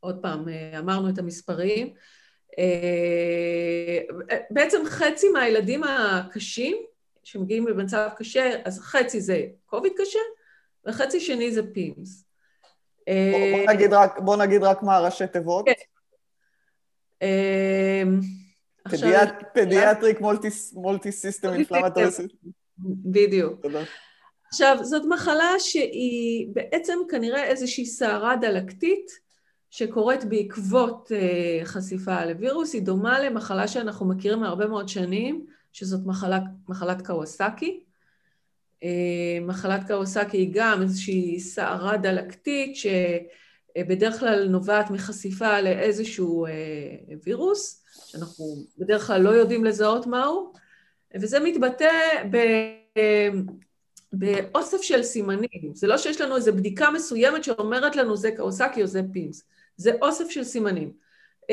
עוד 0.00 0.18
פעם, 0.22 0.48
אה, 0.48 0.78
אמרנו 0.78 1.08
את 1.08 1.18
המספרים. 1.18 1.92
בעצם 4.50 4.78
חצי 4.86 5.28
מהילדים 5.28 5.84
הקשים, 5.84 6.76
שמגיעים 7.24 7.64
במצב 7.64 8.08
קשה, 8.16 8.50
אז 8.64 8.80
חצי 8.80 9.20
זה 9.20 9.42
קוביד 9.66 9.92
קשה, 9.98 10.18
וחצי 10.86 11.20
שני 11.20 11.52
זה 11.52 11.62
PIMS. 11.74 12.24
בוא, 13.08 13.58
בוא, 13.64 13.72
נגיד 13.72 13.92
רק, 13.92 14.18
בוא 14.18 14.36
נגיד 14.36 14.62
רק 14.62 14.82
מה 14.82 14.98
ראשי 14.98 15.26
תיבות. 15.26 15.66
כן. 15.66 15.72
אמ, 17.22 18.20
pediatric 19.54 20.20
multi 20.74 21.12
system 21.12 21.52
inflammatory 21.52 22.06
בדיוק. 22.84 23.66
עכשיו, 24.48 24.76
זאת 24.82 25.02
מחלה 25.08 25.52
שהיא 25.58 26.48
בעצם 26.52 26.98
כנראה 27.10 27.44
איזושהי 27.44 27.86
סערה 27.86 28.36
דלקתית 28.36 29.10
שקורית 29.70 30.24
בעקבות 30.24 31.10
אה, 31.12 31.64
חשיפה 31.64 32.24
לווירוס, 32.24 32.74
היא 32.74 32.82
דומה 32.82 33.20
למחלה 33.20 33.68
שאנחנו 33.68 34.08
מכירים 34.08 34.40
מהרבה 34.40 34.66
מאוד 34.66 34.88
שנים, 34.88 35.46
שזאת 35.72 36.00
מחלה, 36.06 36.38
מחלת 36.68 37.06
קוואסאקי. 37.06 37.84
מחלת 39.42 39.84
קוואסאקי 39.88 40.36
היא 40.36 40.50
גם 40.52 40.82
איזושהי 40.82 41.40
סערה 41.40 41.96
דלקתית 41.96 42.76
שבדרך 42.76 44.20
כלל 44.20 44.48
נובעת 44.48 44.90
מחשיפה 44.90 45.60
לאיזשהו 45.60 46.46
וירוס, 47.24 47.84
שאנחנו 48.06 48.44
בדרך 48.78 49.06
כלל 49.06 49.20
לא 49.20 49.30
יודעים 49.30 49.64
לזהות 49.64 50.06
מהו, 50.06 50.52
וזה 51.20 51.40
מתבטא 51.40 51.88
ב... 52.30 52.36
באוסף 54.12 54.82
של 54.82 55.02
סימנים. 55.02 55.74
זה 55.74 55.86
לא 55.86 55.98
שיש 55.98 56.20
לנו 56.20 56.36
איזו 56.36 56.52
בדיקה 56.52 56.90
מסוימת 56.90 57.44
שאומרת 57.44 57.96
לנו 57.96 58.16
זה 58.16 58.30
קוואסאקי 58.30 58.82
או 58.82 58.86
זה 58.86 59.02
PIMS. 59.12 59.42
זה 59.76 59.90
אוסף 60.02 60.30
של 60.30 60.44
סימנים. 60.44 60.92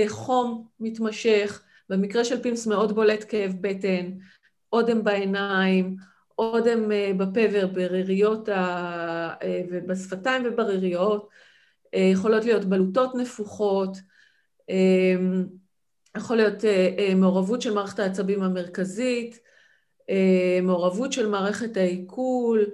חום 0.08 0.68
מתמשך, 0.80 1.64
במקרה 1.90 2.26
של 2.26 2.42
פימס 2.42 2.68
מאוד 2.68 2.96
בולט 2.96 3.26
כאב 3.30 3.54
בטן, 3.62 4.12
אודם 4.74 5.04
בעיניים, 5.04 5.96
אודם 6.40 6.92
אה, 6.92 7.12
בפה 7.18 7.42
ובריריות 7.52 8.50
אה, 8.50 9.34
ובשפתיים 9.72 10.44
ובריריות, 10.46 11.30
אה, 11.96 12.10
יכולות 12.14 12.46
להיות 12.46 12.66
בלוטות 12.66 13.16
נפוחות, 13.16 13.98
יכול 16.18 16.38
להיות 16.38 16.64
מעורבות 17.16 17.62
של 17.62 17.74
מערכת 17.74 18.00
העצבים 18.00 18.44
המרכזית, 18.44 19.40
מעורבות 20.64 21.12
של 21.14 21.30
מערכת 21.30 21.78
העיכול. 21.78 22.66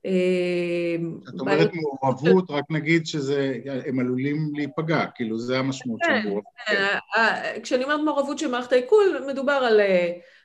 את 0.00 1.40
אומרת 1.40 1.70
מעורבות, 1.74 2.50
רק 2.50 2.64
נגיד 2.70 3.06
שהם 3.06 3.98
עלולים 4.00 4.52
להיפגע, 4.54 5.06
כאילו 5.14 5.38
זה 5.38 5.58
המשמעות 5.58 6.00
של 6.04 6.10
כן, 6.10 6.22
מעורבות. 6.24 6.44
כן, 6.66 7.60
כשאני 7.62 7.84
אומרת 7.84 8.00
מעורבות 8.00 8.38
של 8.38 8.50
מערכת 8.50 8.72
העיכול, 8.72 9.24
מדובר 9.28 9.52
על 9.52 9.80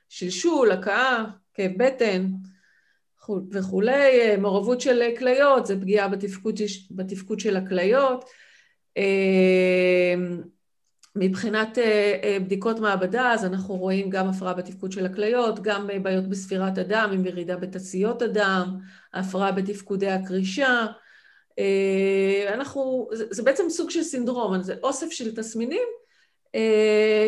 שלשול, 0.08 0.70
הכאה, 0.70 1.24
כאב 1.60 1.72
בטן 1.76 2.26
וכולי, 3.52 4.36
מעורבות 4.36 4.80
של 4.80 5.02
כליות, 5.18 5.66
זה 5.66 5.80
פגיעה 5.80 6.08
בתפקוד, 6.08 6.60
בתפקוד 6.90 7.40
של 7.40 7.56
הכליות. 7.56 8.24
מבחינת 11.16 11.78
בדיקות 12.40 12.78
מעבדה, 12.78 13.32
אז 13.32 13.44
אנחנו 13.44 13.76
רואים 13.76 14.10
גם 14.10 14.28
הפרעה 14.28 14.54
בתפקוד 14.54 14.92
של 14.92 15.06
הכליות, 15.06 15.62
גם 15.62 15.88
בעיות 16.02 16.28
בספירת 16.28 16.78
הדם 16.78 17.10
עם 17.14 17.26
ירידה 17.26 17.56
בתעשיות 17.56 18.22
הדם, 18.22 18.78
הפרעה 19.14 19.52
בתפקודי 19.52 20.08
הקרישה. 20.08 20.86
אנחנו, 22.48 23.08
זה, 23.12 23.24
זה 23.30 23.42
בעצם 23.42 23.64
סוג 23.68 23.90
של 23.90 24.02
סינדרום, 24.02 24.62
זה 24.62 24.74
אוסף 24.82 25.10
של 25.10 25.36
תסמינים 25.36 25.88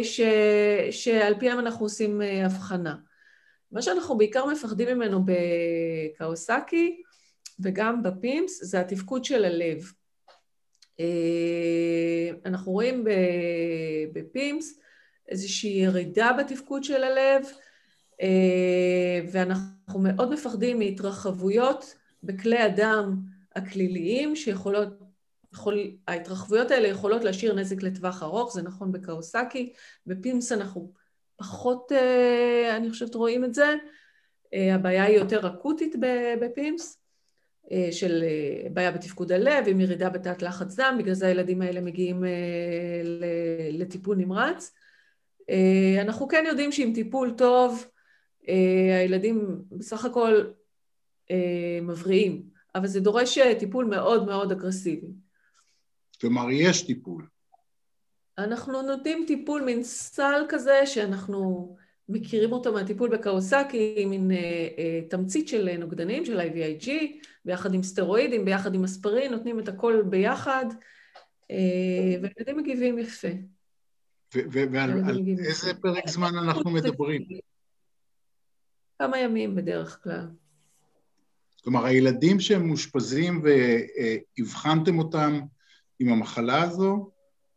ש, 0.03 0.21
שעל 0.91 1.35
פיהם 1.39 1.59
אנחנו 1.59 1.87
עושים 1.87 2.21
הבחנה. 2.45 2.95
מה 3.73 3.83
שאנחנו 3.83 4.19
בעיקר 4.19 4.47
מפחדים 4.47 4.89
ממנו 4.89 5.21
בקוואסאקי 5.25 7.03
וגם 7.61 8.03
ב 8.03 8.15
PIMS 8.15 8.65
זה 8.65 8.81
התפקוד 8.81 9.25
של 9.25 9.45
הלב. 9.45 9.93
אנחנו 12.47 12.73
רואים 12.73 13.05
ב 14.13 14.26
PIMS 14.26 14.79
איזושהי 15.29 15.71
ירידה 15.71 16.31
בתפקוד 16.39 16.85
של 16.85 17.05
הלב, 17.05 17.47
ואנחנו 19.33 19.99
מאוד 19.99 20.33
מפחדים 20.33 20.79
מהתרחבויות 20.79 21.95
בכלי 22.23 22.59
הדם 22.59 23.17
הכליליים 23.57 24.37
שיכולות, 24.37 24.89
יכול, 25.53 25.97
ההתרחבויות 26.09 26.71
האלה 26.71 26.89
יכולות 26.89 27.25
להשאיר 27.25 27.55
נזק 27.55 27.83
לטווח 27.83 28.23
ארוך, 28.23 28.55
זה 28.55 28.63
נכון 28.63 28.93
בקאוסקי, 28.93 29.73
בפימס 30.07 30.53
אנחנו 30.53 30.93
פחות, 31.37 31.93
אה, 31.93 32.77
אני 32.77 32.91
חושבת, 32.91 33.15
רואים 33.15 33.45
את 33.45 33.55
זה. 33.55 33.75
אה, 34.55 34.75
הבעיה 34.75 35.05
היא 35.05 35.17
יותר 35.17 35.47
אקוטית 35.47 35.95
בפימס, 36.41 37.03
אה, 37.73 37.89
של 37.91 38.25
בעיה 38.73 38.93
בתפקוד 38.93 39.33
הלב, 39.33 39.65
עם 39.69 39.81
ירידה 39.81 40.09
בתת 40.09 40.43
לחץ 40.43 40.75
דם, 40.75 40.97
בגלל 40.99 41.15
זה 41.15 41.27
הילדים 41.27 41.63
האלה 41.63 41.81
מגיעים 41.81 42.25
לטיפול 43.73 44.17
נמרץ. 44.17 44.73
אנחנו 46.01 46.29
כן 46.29 46.45
יודעים 46.47 46.73
שעם 46.73 46.93
טיפול 46.93 47.35
טוב, 47.39 47.87
הילדים 49.01 49.63
בסך 49.71 50.05
הכל 50.05 50.45
מבריאים, 51.83 52.43
אבל 52.75 52.87
זה 52.87 53.01
דורש 53.01 53.39
טיפול 53.59 53.85
מאוד 53.85 54.27
מאוד 54.27 54.53
אגרסיבי. 54.53 55.07
כלומר, 56.21 56.47
יש 56.51 56.83
טיפול. 56.83 57.27
אנחנו 58.39 58.83
נותנים 58.83 59.25
טיפול, 59.27 59.63
מין 59.63 59.83
סל 59.83 60.45
כזה 60.49 60.87
שאנחנו 60.87 61.77
מכירים 62.09 62.53
אותו 62.53 62.73
מהטיפול 62.73 63.17
בקאוסקי, 63.17 64.05
מין 64.07 64.31
אה, 64.31 64.37
אה, 64.79 65.01
תמצית 65.11 65.49
של 65.49 65.77
נוגדנים, 65.79 66.25
של 66.25 66.41
IVIG, 66.41 66.91
ביחד 67.45 67.75
עם 67.75 67.83
סטרואידים, 67.83 68.45
ביחד 68.45 68.75
עם 68.75 68.85
אספרין, 68.85 69.33
נותנים 69.33 69.61
את 69.61 69.69
הכל 69.69 70.03
ביחד, 70.09 70.65
אה, 71.51 72.17
וילדים 72.23 72.57
מגיבים 72.57 72.99
יפה. 72.99 73.29
ועל 74.35 74.91
איזה 75.39 75.75
פרק 75.75 76.09
זמן 76.09 76.37
אנחנו 76.37 76.71
מדברים? 76.71 77.23
כמה 78.99 79.19
ימים 79.19 79.55
בדרך 79.55 80.01
כלל. 80.05 80.27
כלומר, 81.65 81.85
הילדים 81.85 82.41
שהם 82.41 82.67
מאושפזים 82.67 83.43
והבחנתם 83.45 84.99
אותם 84.99 85.41
עם 86.01 86.09
המחלה 86.09 86.63
הזו, 86.63 87.11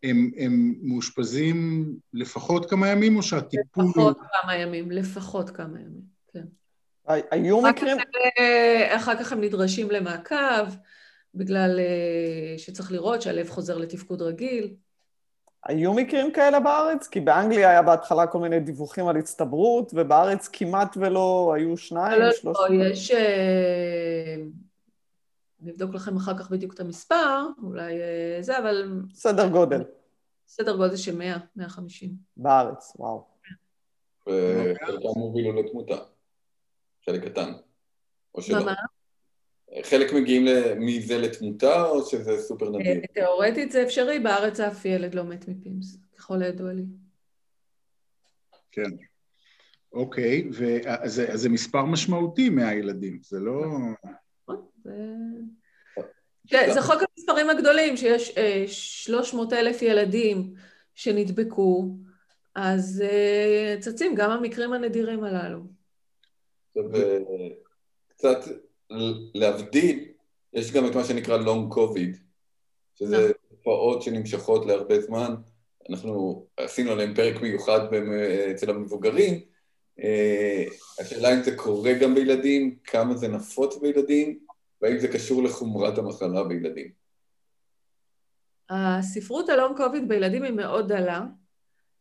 הם, 0.06 0.32
הם 0.38 0.74
מאושפזים 0.82 1.86
לפחות 2.14 2.70
כמה 2.70 2.88
ימים, 2.88 3.18
או 3.18 3.24
שהטיפול... 3.24 3.86
לפחות 3.86 4.18
הוא... 4.18 4.26
כמה 4.42 4.56
ימים, 4.56 4.92
לפחות 4.92 5.50
כמה 5.50 5.80
ימים, 5.80 6.02
כן. 6.34 6.44
היו 7.32 7.62
מקרים... 7.62 7.98
אחר 8.90 9.16
כך 9.16 9.32
הם 9.32 9.42
נדרשים 9.42 9.92
למעקב, 9.92 10.66
בגלל 11.36 11.80
אה, 11.80 12.58
שצריך 12.58 12.92
לראות 12.92 13.22
שהלב 13.22 13.50
חוזר 13.50 13.78
לתפקוד 13.78 14.22
רגיל. 14.22 14.74
היו 15.66 15.94
מקרים 15.94 16.32
כאלה 16.32 16.60
בארץ? 16.60 17.08
כי 17.08 17.20
באנגליה 17.20 17.70
היה 17.70 17.82
בהתחלה 17.82 18.28
כל 18.28 18.40
מיני 18.40 18.60
דיווחים 18.60 19.08
על 19.08 19.18
הצטברות, 19.18 19.92
ובארץ 19.96 20.50
כמעט 20.54 20.98
ולא 20.98 21.54
היו 21.56 21.78
שניים, 21.78 22.22
לא, 22.22 22.32
שלושה... 22.32 22.60
לא, 22.70 22.84
יש... 22.84 23.12
אה, 25.62 25.68
נבדוק 25.68 25.94
לכם 25.94 26.16
אחר 26.16 26.38
כך 26.38 26.52
בדיוק 26.52 26.74
את 26.74 26.80
המספר, 26.80 27.48
אולי 27.64 28.02
אה, 28.02 28.38
זה, 28.42 28.58
אבל... 28.58 29.02
סדר 29.14 29.50
גודל. 29.50 29.84
סדר 30.48 30.78
גודל 30.78 30.96
של 30.96 31.18
100, 31.18 31.38
150. 31.56 32.12
בארץ, 32.38 32.94
וואו. 33.00 33.28
וחלקם 34.28 35.08
הובילו 35.16 35.54
לתמותה. 35.54 35.98
חלק 37.06 37.26
קטן. 37.26 37.52
או 38.36 38.42
שלא. 38.42 38.66
מה? 38.66 38.74
חלק 39.84 40.14
מגיעים 40.14 40.46
מזה 40.80 41.18
לתמותה, 41.18 41.84
או 41.84 42.06
שזה 42.06 42.38
סופר 42.38 42.70
נדיר? 42.70 42.88
אה, 42.88 43.08
תיאורטית 43.14 43.72
זה 43.72 43.84
אפשרי, 43.84 44.20
בארץ 44.20 44.60
אף 44.60 44.86
ילד 44.86 45.16
לא 45.16 45.24
מת 45.24 45.48
מפימס, 45.48 45.98
ככל 46.18 46.42
הידוע 46.42 46.74
לי. 46.74 46.84
כן. 48.72 48.90
אוקיי, 49.94 50.50
אז 50.88 51.22
זה 51.34 51.50
מספר 51.50 51.86
משמעותי 51.86 52.50
מהילדים, 52.50 53.20
זה 53.24 53.40
לא... 53.40 53.64
כן, 56.48 56.70
זה 56.74 56.82
חוק 56.82 57.02
המספרים 57.18 57.50
הגדולים, 57.50 57.98
שיש 57.98 58.34
300 59.06 59.54
אה, 59.54 59.60
אלף 59.60 59.82
ילדים 59.82 60.54
שנדבקו, 60.96 61.90
אז 62.56 63.04
אה, 63.06 63.76
צצים 63.80 64.16
גם 64.16 64.32
המקרים 64.32 64.74
הנדירים 64.74 65.24
הללו. 65.24 65.60
קצת 68.08 68.38
להבדיל, 69.36 70.06
יש 70.54 70.72
גם 70.72 70.88
את 70.88 70.96
מה 70.96 71.04
שנקרא 71.04 71.38
לונג 71.38 71.74
קוביד, 71.74 72.18
שזה 72.96 73.18
נכון. 73.18 73.32
תופעות 73.50 74.02
שנמשכות 74.02 74.66
להרבה 74.66 75.02
זמן. 75.02 75.36
אנחנו 75.90 76.46
עשינו 76.58 76.92
עליהם 76.92 77.14
פרק 77.16 77.42
מיוחד 77.42 77.80
אצל 78.52 78.70
המבוגרים. 78.70 79.40
אה, 80.04 80.64
השאלה 81.00 81.34
אם 81.34 81.44
זה 81.44 81.56
קורה 81.56 81.94
גם 81.94 82.16
בילדים, 82.16 82.76
כמה 82.84 83.16
זה 83.18 83.28
נפוץ 83.28 83.78
בילדים, 83.78 84.40
והאם 84.82 85.00
זה 85.00 85.08
קשור 85.08 85.44
לחומרת 85.44 85.98
המחלה 85.98 86.44
בילדים? 86.44 86.92
הספרות 88.70 89.50
הלונג 89.50 89.78
קוביד 89.78 90.08
בילדים 90.08 90.44
היא 90.44 90.54
מאוד 90.54 90.94
דלה. 90.94 91.26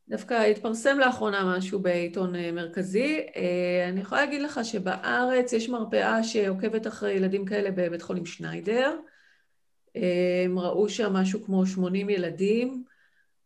דווקא 0.08 0.34
התפרסם 0.34 0.98
לאחרונה 0.98 1.56
משהו 1.56 1.78
בעיתון 1.78 2.36
אה, 2.36 2.52
מרכזי. 2.52 3.20
אה, 3.36 3.88
אני 3.88 4.00
יכולה 4.00 4.24
להגיד 4.24 4.42
לך 4.42 4.60
שבארץ 4.64 5.52
יש 5.52 5.68
מרפאה 5.68 6.22
שעוקבת 6.24 6.86
אחרי 6.86 7.12
ילדים 7.12 7.44
כאלה 7.44 7.70
בבית 7.70 8.02
חולים 8.02 8.26
שניידר. 8.26 8.96
אה, 9.96 10.42
הם 10.44 10.58
ראו 10.58 10.88
שם 10.88 11.12
משהו 11.12 11.44
כמו 11.44 11.66
80 11.66 12.10
ילדים, 12.10 12.84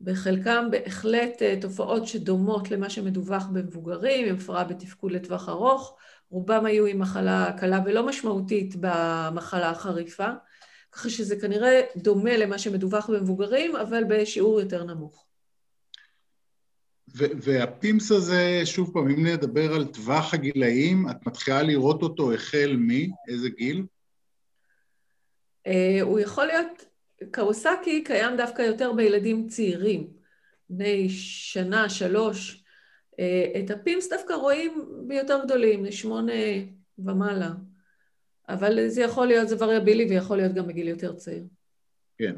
בחלקם 0.01 0.69
בהחלט 0.71 1.43
תופעות 1.61 2.07
שדומות 2.07 2.71
למה 2.71 2.91
שמדווח 2.91 3.47
במבוגרים, 3.47 4.29
עם 4.29 4.35
הפרעה 4.35 4.64
בתפקוד 4.64 5.12
לטווח 5.12 5.49
ארוך. 5.49 5.97
רובם 6.31 6.67
היו 6.67 6.87
עם 6.87 6.99
מחלה 6.99 7.53
קלה 7.59 7.81
ולא 7.85 8.07
משמעותית 8.07 8.75
במחלה 8.81 9.71
החריפה, 9.71 10.29
ככה 10.93 11.11
שזה 11.11 11.41
כנראה 11.41 11.81
דומה 11.97 12.37
למה 12.37 12.59
שמדווח 12.59 13.11
במבוגרים, 13.11 13.77
אבל 13.77 14.05
בשיעור 14.09 14.61
יותר 14.61 14.85
נמוך. 14.85 15.25
וה 17.14 17.47
PIMS 17.47 18.11
הזה, 18.11 18.61
שוב 18.64 18.91
פעם, 18.93 19.09
אם 19.09 19.27
נדבר 19.27 19.75
על 19.75 19.85
טווח 19.85 20.35
הגילאים, 20.35 21.11
את 21.11 21.27
מתחילה 21.27 21.62
לראות 21.62 22.03
אותו 22.03 22.33
החל 22.33 22.77
מאיזה 22.79 23.49
גיל? 23.49 23.87
אה, 25.68 25.71
הוא 26.03 26.21
יכול 26.21 26.47
להיות, 26.47 26.85
קוואסאקי 27.31 28.05
קיים 28.05 28.37
דווקא 28.37 28.62
יותר 28.62 28.93
בילדים 28.93 29.49
צעירים, 29.49 30.11
בני 30.71 31.09
שנה, 31.09 31.88
שלוש. 31.88 32.58
אה, 33.18 33.59
את 33.59 33.70
ה 33.71 33.78
PIMS 33.78 34.09
דווקא 34.09 34.33
רואים 34.33 34.88
ביותר 35.07 35.44
גדולים, 35.44 35.90
שמונה 35.90 36.33
ומעלה. 36.98 37.50
אבל 38.48 38.88
זה 38.88 39.02
יכול 39.02 39.26
להיות, 39.26 39.48
זה 39.48 39.57
וריאבילי 39.59 40.07
ויכול 40.11 40.37
להיות 40.37 40.54
גם 40.54 40.66
בגיל 40.66 40.88
יותר 40.88 41.14
צעיר. 41.14 41.44
כן, 42.18 42.35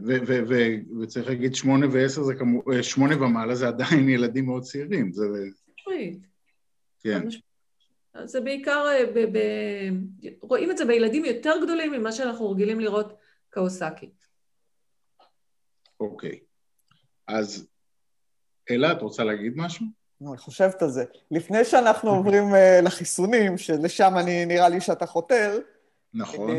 וצריך 1.01 1.29
להגיד 1.29 1.55
שמונה 1.55 1.87
ועשר 1.93 2.23
זה 2.23 2.35
כמובן, 2.35 2.73
אה, 2.73 2.83
שמונה 2.83 3.23
ומעלה 3.23 3.55
זה 3.55 3.69
עדיין 3.69 4.09
ילדים 4.15 4.47
מאוד 4.47 4.63
צעירים, 4.63 5.13
זה... 5.13 5.25
משמעית. 5.79 6.27
כן. 7.01 7.29
זה 8.25 8.41
בעיקר, 8.41 8.87
אה, 8.89 9.07
ב, 9.15 9.39
ב, 9.39 9.39
רואים 10.41 10.71
את 10.71 10.79
זה 10.79 10.85
בילדים 10.85 11.25
יותר 11.25 11.55
גדולים 11.63 11.93
ממה 11.93 12.13
שאנחנו 12.13 12.51
רגילים 12.51 12.81
לראות 12.81 13.13
קאוסקי. 13.51 14.11
אוקיי. 16.01 16.41
אז 17.27 17.69
אלה, 18.71 18.93
את 18.93 19.03
רוצה 19.03 19.25
להגיד 19.25 19.53
משהו? 19.57 20.00
אני 20.29 20.37
חושבת 20.37 20.83
על 20.83 20.91
זה. 20.91 21.05
לפני 21.31 21.65
שאנחנו 21.65 22.11
עוברים 22.17 22.55
uh, 22.55 22.83
לחיסונים, 22.83 23.59
שלשם 23.59 24.15
אני, 24.17 24.47
נראה 24.47 24.69
לי 24.69 24.81
שאתה 24.81 25.07
חותר, 25.07 25.59
נכון. 26.15 26.51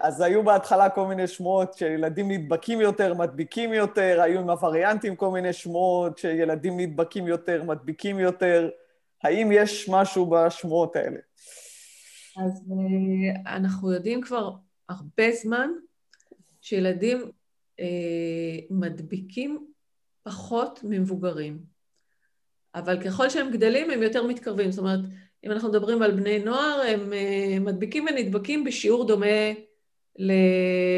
אז 0.00 0.20
היו 0.20 0.44
בהתחלה 0.44 0.90
כל 0.90 1.06
מיני 1.06 1.26
שמועות 1.26 1.74
שילדים 1.74 2.30
נדבקים 2.30 2.80
יותר, 2.80 3.14
מדביקים 3.14 3.72
יותר, 3.72 4.20
היו 4.22 4.40
עם 4.40 4.50
הווריאנטים 4.50 5.16
כל 5.16 5.30
מיני 5.30 5.52
שמועות 5.52 6.18
שילדים 6.18 6.80
נדבקים 6.80 7.26
יותר, 7.26 7.62
מדביקים 7.62 8.18
יותר. 8.18 8.70
האם 9.22 9.52
יש 9.52 9.88
משהו 9.88 10.26
בשמועות 10.26 10.96
האלה? 10.96 11.18
אז 12.36 12.64
אה, 12.70 13.56
אנחנו 13.56 13.92
יודעים 13.92 14.22
כבר 14.22 14.50
הרבה 14.88 15.32
זמן 15.42 15.70
שילדים 16.60 17.30
אה, 17.80 17.86
מדביקים 18.70 19.66
פחות 20.22 20.80
ממבוגרים. 20.84 21.77
אבל 22.74 23.02
ככל 23.02 23.28
שהם 23.28 23.50
גדלים 23.50 23.90
הם 23.90 24.02
יותר 24.02 24.26
מתקרבים. 24.26 24.70
זאת 24.70 24.78
אומרת, 24.78 25.00
אם 25.44 25.52
אנחנו 25.52 25.68
מדברים 25.68 26.02
על 26.02 26.10
בני 26.10 26.38
נוער, 26.38 26.80
הם 26.80 27.12
אה, 27.12 27.58
מדביקים 27.60 28.06
ונדבקים 28.10 28.64
בשיעור 28.64 29.06
דומה 29.06 29.52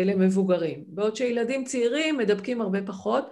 למבוגרים. 0.05 0.85
בעוד 0.87 1.17
שילדים 1.17 1.65
צעירים 1.65 2.17
מדבקים 2.17 2.61
הרבה 2.61 2.83
פחות. 2.83 3.31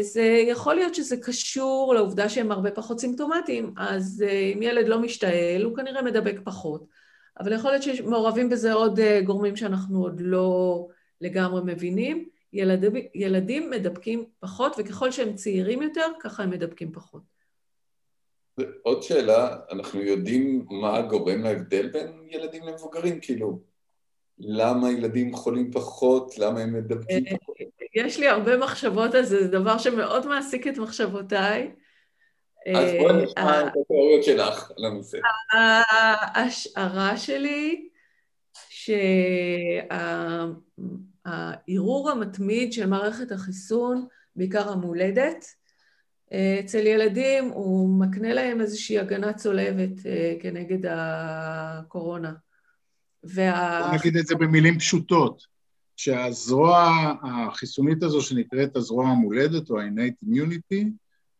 זה 0.00 0.22
יכול 0.22 0.74
להיות 0.74 0.94
שזה 0.94 1.16
קשור 1.16 1.94
לעובדה 1.94 2.28
שהם 2.28 2.52
הרבה 2.52 2.70
פחות 2.70 3.00
סימפטומטיים, 3.00 3.74
אז 3.76 4.24
אה, 4.28 4.52
אם 4.54 4.62
ילד 4.62 4.88
לא 4.88 5.00
משתעל, 5.00 5.62
הוא 5.62 5.76
כנראה 5.76 6.02
מדבק 6.02 6.36
פחות. 6.44 6.86
אבל 7.40 7.52
יכול 7.52 7.70
להיות 7.70 7.82
שמעורבים 7.82 8.48
בזה 8.48 8.72
עוד 8.72 9.00
אה, 9.00 9.20
גורמים 9.20 9.56
שאנחנו 9.56 10.02
עוד 10.02 10.20
לא 10.24 10.86
לגמרי 11.20 11.60
מבינים. 11.64 12.28
ילד, 12.52 12.84
ילדים 13.14 13.70
מדבקים 13.70 14.24
פחות, 14.40 14.76
וככל 14.78 15.10
שהם 15.10 15.34
צעירים 15.34 15.82
יותר, 15.82 16.06
ככה 16.20 16.42
הם 16.42 16.50
מדבקים 16.50 16.92
פחות. 16.92 17.39
עוד 18.82 19.02
שאלה, 19.02 19.56
אנחנו 19.70 20.00
יודעים 20.00 20.66
מה 20.70 21.02
גורם 21.02 21.42
להבדל 21.42 21.88
בין 21.88 22.28
ילדים 22.30 22.62
למבוגרים? 22.62 23.20
כאילו, 23.20 23.60
למה 24.38 24.90
ילדים 24.90 25.36
חולים 25.36 25.72
פחות? 25.72 26.38
למה 26.38 26.60
הם 26.60 26.72
מדבקים 26.72 27.26
אה, 27.26 27.38
פחות? 27.38 27.56
יש 27.94 28.18
לי 28.18 28.28
הרבה 28.28 28.56
מחשבות 28.56 29.14
על 29.14 29.24
זה, 29.24 29.42
זה 29.42 29.48
דבר 29.48 29.78
שמאוד 29.78 30.26
מעסיק 30.26 30.66
את 30.66 30.78
מחשבותיי. 30.78 31.70
אז 32.74 32.90
בואי 32.98 33.10
אה, 33.10 33.22
נשמע 33.22 33.62
את 33.62 33.72
התיאוריות 33.82 34.24
שלך 34.24 34.70
על 34.78 34.84
הנושא. 34.84 35.18
ההשערה 35.52 37.16
שלי 37.16 37.88
שהערעור 41.28 42.10
המתמיד 42.10 42.72
של 42.72 42.86
מערכת 42.86 43.32
החיסון, 43.32 44.06
בעיקר 44.36 44.68
המולדת, 44.68 45.44
אצל 46.60 46.86
ילדים 46.86 47.48
הוא 47.48 48.00
מקנה 48.00 48.34
להם 48.34 48.60
איזושהי 48.60 48.98
הגנה 48.98 49.32
צולבת 49.32 50.06
אה, 50.06 50.34
כנגד 50.40 50.78
הקורונה. 50.90 52.32
וה... 53.24 53.82
בוא 53.86 53.98
נגיד 53.98 54.16
את 54.16 54.26
זה 54.26 54.34
במילים 54.34 54.78
פשוטות, 54.78 55.42
שהזרוע 55.96 56.92
החיסונית 57.22 58.02
הזו 58.02 58.22
שנקראת 58.22 58.76
הזרוע 58.76 59.08
המולדת 59.08 59.70
או 59.70 59.80
ה-innate 59.80 60.26
immunity, 60.26 60.86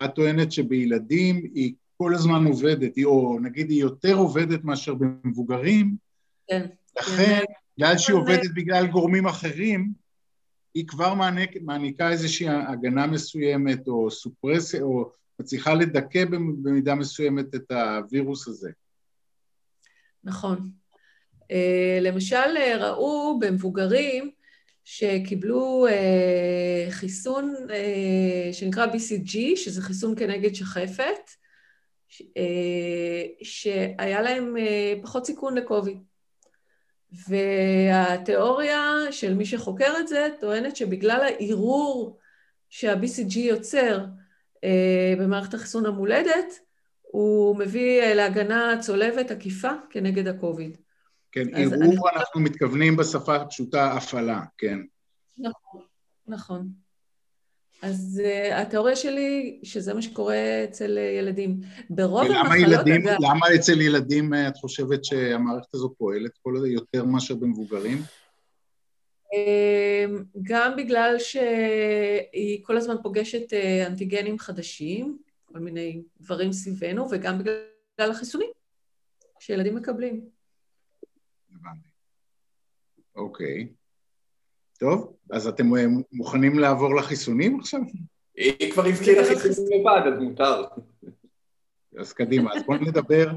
את 0.05 0.14
טוענת 0.14 0.53
שבילדים 0.53 1.50
היא 1.55 1.74
כל 1.96 2.14
הזמן 2.14 2.44
עובדת, 2.44 2.96
היא, 2.96 3.05
או 3.05 3.38
נגיד 3.42 3.70
היא 3.70 3.81
יותר 3.81 4.14
עובדת 4.14 4.64
מאשר 4.64 4.94
במבוגרים, 4.94 5.96
כן. 6.48 6.66
לכן, 6.98 7.40
בגלל 7.79 7.98
שהיא 7.98 8.16
עובדת 8.16 8.50
בגלל 8.55 8.87
גורמים 8.87 9.26
אחרים, 9.26 9.92
היא 10.74 10.88
כבר 10.88 11.14
מעניק, 11.14 11.50
מעניקה 11.62 12.11
איזושהי 12.11 12.48
הגנה 12.48 13.06
מסוימת 13.06 13.88
או 13.88 14.11
סופרסיה, 14.11 14.83
או 14.83 15.11
מצליחה 15.40 15.74
לדכא 15.74 16.24
במידה 16.24 16.94
מסוימת 16.94 17.54
את 17.54 17.70
הווירוס 17.70 18.48
הזה. 18.48 18.70
נכון. 20.24 20.70
אה, 21.50 21.98
למשל, 22.00 22.76
ראו 22.80 23.38
במבוגרים 23.40 24.30
שקיבלו 24.85 25.87
אה, 25.90 26.87
חיסון 26.90 27.54
אה, 27.70 28.52
שנקרא 28.52 28.87
BCG, 28.87 29.56
שזה 29.56 29.83
חיסון 29.83 30.14
כנגד 30.16 30.54
שחפת, 30.54 31.30
שהיה 33.42 34.22
להם 34.22 34.56
פחות 35.02 35.26
סיכון 35.26 35.54
לקוביד. 35.59 35.98
והתיאוריה 37.29 38.83
של 39.11 39.35
מי 39.35 39.46
שחוקר 39.46 39.92
את 40.01 40.09
זה 40.09 40.29
טוענת 40.40 40.77
שבגלל 40.77 41.20
הערעור 41.20 42.18
שה-BCG 42.68 43.38
יוצר 43.38 44.05
אה, 44.64 45.14
במערכת 45.18 45.55
החיסון 45.55 45.87
המולדת, 45.87 46.61
הוא 47.03 47.57
מביא 47.57 48.03
אה, 48.03 48.14
להגנה 48.14 48.75
צולבת 48.81 49.31
עקיפה 49.31 49.70
כנגד 49.90 50.29
הקוביד. 50.29 50.77
כן, 51.33 51.55
ערעור 51.55 52.09
אני... 52.09 52.16
אנחנו 52.16 52.40
מתכוונים 52.40 52.96
בשפה 52.96 53.37
הפשוטה 53.37 53.92
הפעלה, 53.92 54.40
כן. 54.59 54.79
נכון, 55.38 55.83
נכון. 56.27 56.68
אז 57.83 58.23
uh, 58.25 58.55
התיאוריה 58.55 58.97
שלי, 58.97 59.61
שזה 59.62 59.95
מה 59.95 60.03
שקורה 60.03 60.64
אצל 60.64 60.99
uh, 60.99 61.19
ילדים. 61.19 61.61
ברוב 61.90 62.31
המחלות... 62.31 62.57
ילדים, 62.59 63.09
אגב... 63.09 63.19
למה 63.21 63.47
אצל 63.55 63.81
ילדים 63.81 64.35
uh, 64.35 64.37
את 64.49 64.57
חושבת 64.57 65.05
שהמערכת 65.05 65.75
הזו 65.75 65.95
פועלת 65.99 66.38
כל 66.43 66.55
יותר 66.66 67.05
מאשר 67.05 67.35
במבוגרים? 67.35 67.99
Uh, 69.25 70.11
גם 70.43 70.77
בגלל 70.77 71.16
שהיא 71.19 72.64
כל 72.64 72.77
הזמן 72.77 72.97
פוגשת 73.03 73.53
אנטיגנים 73.87 74.38
חדשים, 74.38 75.19
כל 75.45 75.59
מיני 75.59 76.03
דברים 76.21 76.53
סביבנו, 76.53 77.07
וגם 77.11 77.38
בגלל 77.38 78.11
החיסונים 78.11 78.51
שילדים 79.40 79.75
מקבלים. 79.75 80.29
הבנתי. 81.51 81.88
אוקיי. 83.16 83.69
טוב, 84.81 85.12
אז 85.31 85.47
אתם 85.47 85.77
אה, 85.77 85.85
מוכנים 86.12 86.59
לעבור 86.59 86.95
לחיסונים 86.95 87.61
עכשיו? 87.61 87.81
היא 88.37 88.73
כבר 88.73 88.87
הזכירה 88.87 89.25
חיסונים 89.25 89.81
לבד, 89.81 90.12
אז 90.12 90.19
מותר. 90.21 90.64
אז 91.99 92.12
קדימה, 92.12 92.55
אז 92.55 92.62
בואו 92.66 92.79
נדבר, 92.79 93.31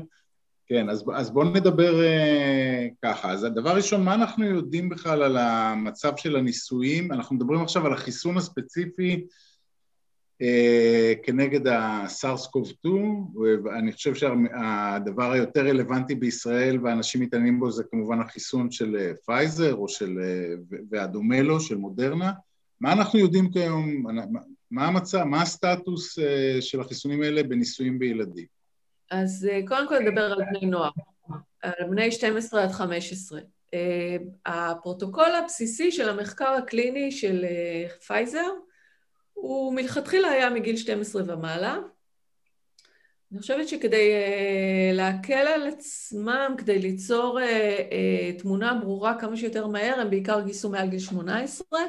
כן, 0.67 0.89
אז, 0.89 1.03
אז 1.15 1.31
בואו 1.31 1.49
נדבר 1.49 1.93
אה, 1.93 2.93
ככה. 3.01 3.31
אז 3.31 3.43
הדבר 3.43 3.75
ראשון, 3.75 4.03
מה 4.03 4.13
אנחנו 4.13 4.45
יודעים 4.45 4.89
בכלל 4.89 5.23
על 5.23 5.37
המצב 5.37 6.13
של 6.17 6.35
הניסויים? 6.35 7.11
אנחנו 7.11 7.35
מדברים 7.35 7.61
עכשיו 7.61 7.85
על 7.85 7.93
החיסון 7.93 8.37
הספציפי 8.37 9.13
אה, 9.13 9.19
כנגד 11.23 11.67
ה 11.67 11.83
SARS 11.83 12.47
CoV 12.47 12.67
2, 12.67 13.25
ואני 13.63 13.91
חושב 13.91 14.15
שהדבר 14.15 15.31
היותר 15.31 15.67
רלוונטי 15.67 16.15
בישראל 16.15 16.79
ואנשים 16.83 17.21
מתעניינים 17.21 17.59
בו 17.59 17.71
זה 17.71 17.83
כמובן 17.91 18.19
החיסון 18.19 18.71
של 18.71 18.95
אה, 18.95 19.11
פייזר 19.25 19.73
או 19.73 19.89
של, 19.89 20.19
אה, 20.23 20.77
והדומה 20.91 21.41
לו, 21.41 21.59
של 21.59 21.75
מודרנה. 21.75 22.31
מה 22.81 22.93
אנחנו 22.93 23.19
יודעים 23.19 23.51
כיום, 23.51 24.03
מה 24.71 24.87
המצב, 24.87 25.23
מה 25.23 25.41
הסטטוס 25.41 26.19
של 26.61 26.81
החיסונים 26.81 27.21
האלה 27.21 27.43
בניסויים 27.43 27.99
בילדים? 27.99 28.45
אז 29.11 29.49
קודם 29.67 29.87
כל 29.87 29.99
נדבר 29.99 30.21
על 30.21 30.41
בני 30.51 30.69
נוער, 30.69 30.91
על 31.61 31.89
בני 31.89 32.11
12 32.11 32.63
עד 32.63 32.71
15. 32.71 33.39
הפרוטוקול 34.45 35.35
הבסיסי 35.43 35.91
של 35.91 36.09
המחקר 36.09 36.49
הקליני 36.49 37.11
של 37.11 37.45
פייזר 38.07 38.49
הוא 39.33 39.73
מלכתחילה 39.75 40.29
היה 40.31 40.49
מגיל 40.49 40.77
12 40.77 41.23
ומעלה. 41.27 41.77
אני 43.31 43.41
חושבת 43.41 43.67
שכדי 43.67 44.11
אה, 44.11 44.95
להקל 44.95 45.33
על 45.33 45.67
עצמם, 45.67 46.55
כדי 46.57 46.79
ליצור 46.79 47.39
אה, 47.39 47.43
אה, 47.43 48.41
תמונה 48.41 48.73
ברורה 48.73 49.19
כמה 49.19 49.37
שיותר 49.37 49.67
מהר, 49.67 49.99
הם 49.99 50.09
בעיקר 50.09 50.41
גייסו 50.41 50.69
מעל 50.69 50.89
גיל 50.89 50.99
18, 50.99 51.79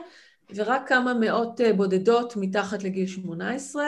ורק 0.55 0.89
כמה 0.89 1.15
מאות 1.15 1.61
uh, 1.61 1.73
בודדות 1.77 2.37
מתחת 2.37 2.83
לגיל 2.83 3.07
18. 3.07 3.85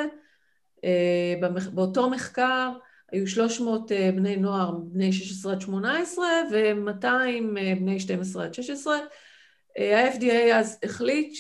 באותו 1.75 2.11
מחקר 2.11 2.71
היו 3.13 3.27
300 3.27 3.93
בני 4.17 4.37
נוער 4.37 4.71
בני 4.71 5.13
16 5.13 5.53
עד 5.53 5.61
18 5.61 6.27
ו-200 6.51 7.07
בני 7.81 8.01
12 8.01 8.45
עד 8.45 8.55
16. 8.55 8.99
ה-FDA 9.79 10.55
אז 10.55 10.79
החליט 10.83 11.39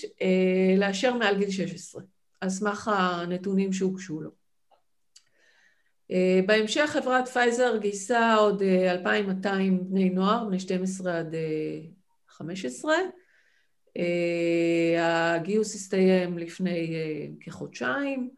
לאשר 0.79 1.14
מעל 1.14 1.38
גיל 1.38 1.51
16, 1.51 2.03
על 2.40 2.49
סמך 2.49 2.90
הנתונים 2.94 3.72
שהוגשו 3.72 4.20
לו. 4.20 4.31
בהמשך 6.46 6.87
חברת 6.87 7.29
פייזר 7.29 7.77
גייסה 7.77 8.35
עוד 8.35 8.62
2,200 8.62 9.90
בני 9.90 10.11
נוער, 10.11 10.44
בני 10.44 10.61
12 10.61 11.18
עד 11.18 11.35
15. 12.29 12.94
הגיוס 14.99 15.75
הסתיים 15.75 16.38
לפני 16.38 16.96
כחודשיים, 17.40 18.31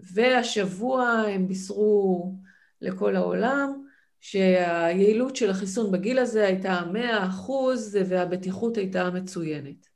והשבוע 0.00 1.04
הם 1.08 1.48
בישרו 1.48 2.32
לכל 2.80 3.16
העולם 3.16 3.85
שהיעילות 4.20 5.36
של 5.36 5.50
החיסון 5.50 5.92
בגיל 5.92 6.18
הזה 6.18 6.46
הייתה 6.46 6.80
100 6.92 7.26
אחוז 7.26 7.98
והבטיחות 8.08 8.76
הייתה 8.76 9.10
מצוינת. 9.10 9.86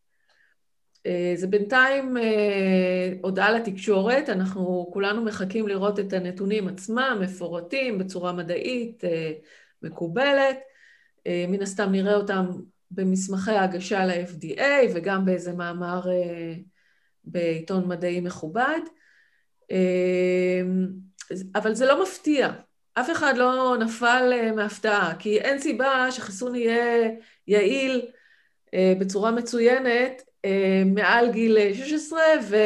זה 1.34 1.46
בינתיים 1.46 2.16
הודעה 3.22 3.52
לתקשורת, 3.52 4.28
אנחנו 4.28 4.90
כולנו 4.92 5.24
מחכים 5.24 5.68
לראות 5.68 6.00
את 6.00 6.12
הנתונים 6.12 6.68
עצמם, 6.68 7.18
מפורטים 7.22 7.98
בצורה 7.98 8.32
מדעית, 8.32 9.02
מקובלת. 9.82 10.58
מן 11.48 11.62
הסתם 11.62 11.92
נראה 11.92 12.14
אותם 12.14 12.46
במסמכי 12.90 13.50
ההגשה 13.50 14.06
ל-FDA 14.06 14.62
וגם 14.94 15.24
באיזה 15.24 15.52
מאמר 15.52 16.00
בעיתון 17.24 17.88
מדעי 17.88 18.20
מכובד. 18.20 18.80
אבל 21.54 21.74
זה 21.74 21.86
לא 21.86 22.02
מפתיע, 22.02 22.50
אף 22.94 23.10
אחד 23.10 23.36
לא 23.36 23.76
נפל 23.80 24.52
מהפתעה, 24.56 25.14
כי 25.18 25.40
אין 25.40 25.58
סיבה 25.58 26.06
שחיסון 26.10 26.54
יהיה 26.54 27.10
יעיל 27.48 28.02
בצורה 28.74 29.30
מצוינת 29.30 30.22
מעל 30.86 31.32
גיל 31.32 31.74
16, 31.74 32.20
ו... 32.42 32.56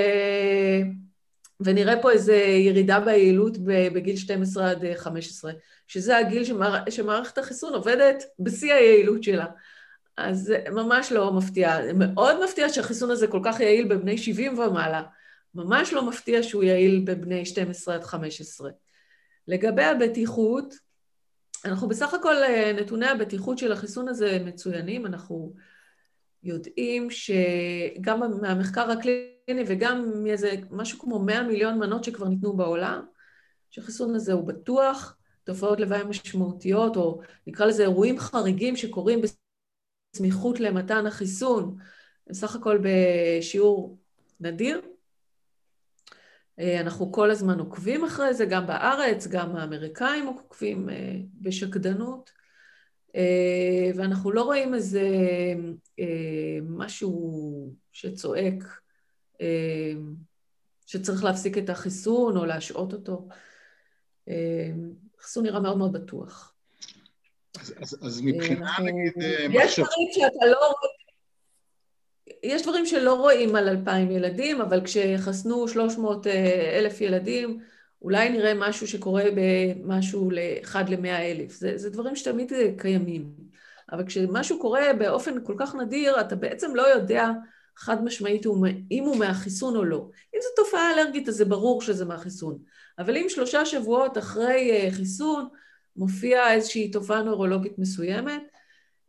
ונראה 1.60 2.02
פה 2.02 2.10
איזו 2.10 2.32
ירידה 2.32 3.00
ביעילות 3.00 3.58
בגיל 3.92 4.16
12 4.16 4.70
עד 4.70 4.84
15, 4.96 5.52
שזה 5.88 6.16
הגיל 6.16 6.44
שמערכ... 6.44 6.90
שמערכת 6.90 7.38
החיסון 7.38 7.74
עובדת 7.74 8.24
בשיא 8.38 8.72
היעילות 8.74 9.22
שלה. 9.22 9.46
אז 10.16 10.40
זה 10.40 10.58
ממש 10.70 11.12
לא 11.12 11.32
מפתיע. 11.32 11.78
מאוד 11.94 12.44
מפתיע 12.44 12.68
שהחיסון 12.68 13.10
הזה 13.10 13.26
כל 13.26 13.40
כך 13.44 13.60
יעיל 13.60 13.88
בבני 13.88 14.18
70 14.18 14.58
ומעלה. 14.58 15.02
ממש 15.54 15.92
לא 15.92 16.08
מפתיע 16.08 16.42
שהוא 16.42 16.64
יעיל 16.64 17.02
בבני 17.04 17.46
12 17.46 17.94
עד 17.94 18.04
15. 18.04 18.70
לגבי 19.48 19.84
הבטיחות, 19.84 20.74
אנחנו 21.64 21.88
בסך 21.88 22.14
הכל, 22.14 22.34
נתוני 22.80 23.06
הבטיחות 23.06 23.58
של 23.58 23.72
החיסון 23.72 24.08
הזה 24.08 24.38
מצוינים, 24.44 25.06
אנחנו 25.06 25.52
יודעים 26.42 27.08
שגם 27.10 28.20
מהמחקר 28.40 28.90
הקליני 28.90 29.64
וגם 29.66 30.22
מאיזה 30.22 30.54
משהו 30.70 30.98
כמו 30.98 31.18
100 31.18 31.42
מיליון 31.42 31.78
מנות 31.78 32.04
שכבר 32.04 32.28
ניתנו 32.28 32.56
בעולם, 32.56 33.04
שהחיסון 33.70 34.14
הזה 34.14 34.32
הוא 34.32 34.46
בטוח, 34.46 35.16
תופעות 35.44 35.80
לוואי 35.80 36.04
משמעותיות, 36.04 36.96
או 36.96 37.20
נקרא 37.46 37.66
לזה 37.66 37.82
אירועים 37.82 38.18
חריגים 38.18 38.76
שקורים 38.76 39.20
בסמיכות 40.14 40.60
למתן 40.60 41.06
החיסון, 41.06 41.76
בסך 42.26 42.56
הכל 42.56 42.78
בשיעור 42.82 43.98
נדיר. 44.40 44.80
אנחנו 46.58 47.12
כל 47.12 47.30
הזמן 47.30 47.58
עוקבים 47.58 48.04
אחרי 48.04 48.34
זה, 48.34 48.46
גם 48.46 48.66
בארץ, 48.66 49.26
גם 49.26 49.56
האמריקאים 49.56 50.26
עוקבים 50.26 50.88
בשקדנות, 51.40 52.30
ואנחנו 53.94 54.32
לא 54.32 54.42
רואים 54.42 54.74
איזה 54.74 55.08
משהו 56.62 57.72
שצועק 57.92 58.80
שצריך 60.86 61.24
להפסיק 61.24 61.58
את 61.58 61.70
החיסון 61.70 62.36
או 62.36 62.44
להשעות 62.44 62.92
אותו. 62.92 63.28
החיסון 65.18 65.44
נראה 65.44 65.60
מאוד 65.60 65.78
מאוד 65.78 65.92
בטוח. 65.92 66.54
אז, 67.60 67.74
אז, 67.82 67.98
אז 68.02 68.20
מבחינה, 68.20 68.76
נגיד... 68.80 69.12
יש 69.50 69.78
דברים 69.78 70.08
שאתה 70.12 70.46
לא. 70.46 70.74
יש 72.44 72.62
דברים 72.62 72.86
שלא 72.86 73.14
רואים 73.14 73.56
על 73.56 73.68
2,000 73.68 74.10
ילדים, 74.10 74.60
אבל 74.60 74.80
כשחסנו 74.84 75.68
300 75.68 76.26
אלף 76.78 77.00
ילדים, 77.00 77.60
אולי 78.02 78.28
נראה 78.28 78.54
משהו 78.54 78.88
שקורה 78.88 79.24
במשהו 79.34 80.30
לאחד 80.30 80.88
למאה 80.88 81.30
אלף. 81.30 81.52
זה, 81.52 81.78
זה 81.78 81.90
דברים 81.90 82.16
שתמיד 82.16 82.52
קיימים. 82.78 83.30
אבל 83.92 84.06
כשמשהו 84.06 84.58
קורה 84.58 84.92
באופן 84.98 85.44
כל 85.44 85.54
כך 85.58 85.74
נדיר, 85.74 86.20
אתה 86.20 86.36
בעצם 86.36 86.74
לא 86.74 86.82
יודע 86.82 87.30
חד 87.76 88.04
משמעית 88.04 88.46
אם 88.90 89.04
הוא 89.04 89.16
מהחיסון 89.16 89.76
או 89.76 89.84
לא. 89.84 90.08
אם 90.34 90.40
זו 90.42 90.64
תופעה 90.64 90.92
אלרגית, 90.94 91.28
אז 91.28 91.34
זה 91.34 91.44
ברור 91.44 91.82
שזה 91.82 92.04
מהחיסון. 92.04 92.58
אבל 92.98 93.16
אם 93.16 93.26
שלושה 93.28 93.66
שבועות 93.66 94.18
אחרי 94.18 94.88
חיסון 94.90 95.48
מופיעה 95.96 96.54
איזושהי 96.54 96.90
תופעה 96.90 97.22
נוירולוגית 97.22 97.78
מסוימת, 97.78 98.42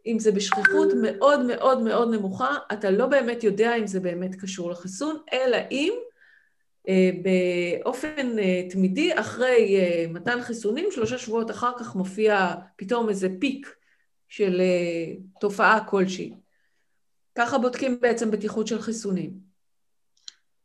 אם 0.06 0.20
זה 0.20 0.32
בשכיחות 0.32 0.88
מאוד 1.02 1.46
מאוד 1.46 1.82
מאוד 1.82 2.14
נמוכה, 2.14 2.56
אתה 2.74 2.92
לא 2.92 3.08
באמת 3.08 3.44
יודע 3.44 3.76
אם 3.76 3.88
זה 3.88 4.00
באמת 4.00 4.36
קשור 4.36 4.72
לחיסון, 4.72 5.18
אלא 5.34 5.58
אם 5.72 5.94
באופן 7.84 8.36
תמידי, 8.70 9.20
אחרי 9.20 9.78
מתן 10.10 10.42
חיסונים, 10.42 10.88
שלושה 10.92 11.18
שבועות 11.18 11.52
אחר 11.52 11.72
כך 11.80 11.96
מופיע 11.96 12.54
פתאום 12.76 13.10
איזה 13.10 13.30
פיק 13.40 13.76
של 14.30 14.62
תופעה 15.40 15.86
כלשהי. 15.86 16.34
ככה 17.38 17.58
בודקים 17.58 18.00
בעצם 18.02 18.32
בטיחות 18.32 18.68
של 18.68 18.82
חיסונים. 18.82 19.32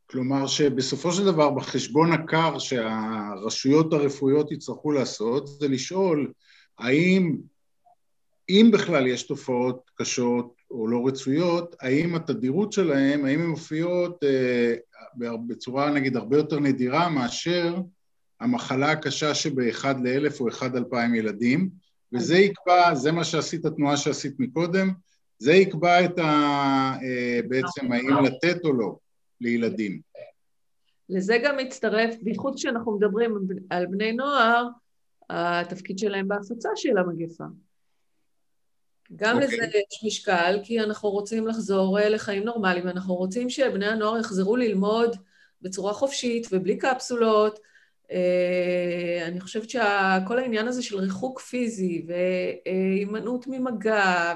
כלומר 0.07 0.47
שבסופו 0.47 1.13
של 1.13 1.25
דבר 1.25 1.51
בחשבון 1.51 2.13
הקר 2.13 2.59
שהרשויות 2.59 3.93
הרפואיות 3.93 4.53
יצטרכו 4.53 4.93
לעשות, 4.93 5.47
זה 5.47 5.69
לשאול 5.69 6.33
האם 6.79 7.37
אם 8.51 8.71
בכלל 8.73 9.07
יש 9.07 9.23
תופעות 9.23 9.91
קשות 9.95 10.55
או 10.71 10.89
לא 10.89 11.07
רצויות, 11.07 11.77
האם 11.81 12.15
התדירות 12.15 12.73
שלהן, 12.73 13.25
האם 13.25 13.41
הן 13.41 13.47
מופיעות 13.47 14.25
אה, 14.25 14.75
בצורה 15.47 15.91
נגיד 15.91 16.17
הרבה 16.17 16.37
יותר 16.37 16.61
נדירה 16.61 17.09
מאשר 17.09 17.77
המחלה 18.41 18.91
הקשה 18.91 19.35
שבאחד 19.35 20.07
לאלף 20.07 20.41
או 20.41 20.49
אחד 20.49 20.77
אלפיים 20.77 21.15
ילדים, 21.15 21.71
וזה 22.13 22.39
יקבע, 22.39 22.95
זה 22.95 23.13
מה 23.13 23.25
שעשית, 23.25 23.65
התנועה 23.65 23.97
שעשית 23.97 24.35
מקודם, 24.39 24.93
זה 25.39 25.53
יקבע 25.53 26.05
את 26.05 26.19
ה... 26.19 26.23
אה, 27.03 27.41
בעצם 27.49 27.93
האם 27.93 28.25
לתת 28.25 28.65
או 28.65 28.73
לא 28.73 28.97
לילדים. 29.41 30.01
לזה 31.09 31.39
גם 31.45 31.57
מצטרף, 31.57 32.15
בייחוד 32.23 32.55
כשאנחנו 32.55 32.97
מדברים 32.97 33.35
על 33.71 33.87
בני 33.87 34.13
נוער, 34.13 34.69
התפקיד 35.31 35.99
שלהם 35.99 36.29
בהפצה 36.29 36.69
של 36.77 36.99
המגפה. 36.99 37.45
גם 39.17 39.39
okay. 39.39 39.41
לזה 39.45 39.57
יש 39.57 40.05
משקל, 40.07 40.61
כי 40.63 40.81
אנחנו 40.81 41.11
רוצים 41.11 41.47
לחזור 41.47 41.99
לחיים 42.01 42.45
נורמליים, 42.45 42.87
ואנחנו 42.87 43.15
רוצים 43.15 43.51
שבני 43.51 43.87
הנוער 43.87 44.19
יחזרו 44.19 44.57
ללמוד 44.57 45.17
בצורה 45.63 45.93
חופשית 45.93 46.47
ובלי 46.53 46.79
קפסולות. 46.79 47.59
אני 49.27 49.41
חושבת 49.41 49.71
שכל 49.71 50.39
העניין 50.39 50.69
הזה 50.69 50.83
של 50.83 50.99
ריחוק 50.99 51.41
פיזי 51.41 52.07
והימנעות 52.07 53.47
ממגע, 53.47 54.35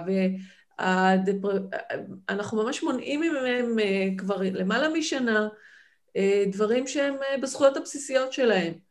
ואנחנו 2.29 2.63
ממש 2.63 2.83
מונעים 2.83 3.21
מהם 3.21 3.77
כבר 4.19 4.37
למעלה 4.41 4.89
משנה 4.89 5.49
דברים 6.53 6.87
שהם 6.87 7.15
בזכויות 7.43 7.77
הבסיסיות 7.77 8.33
שלהם. 8.33 8.84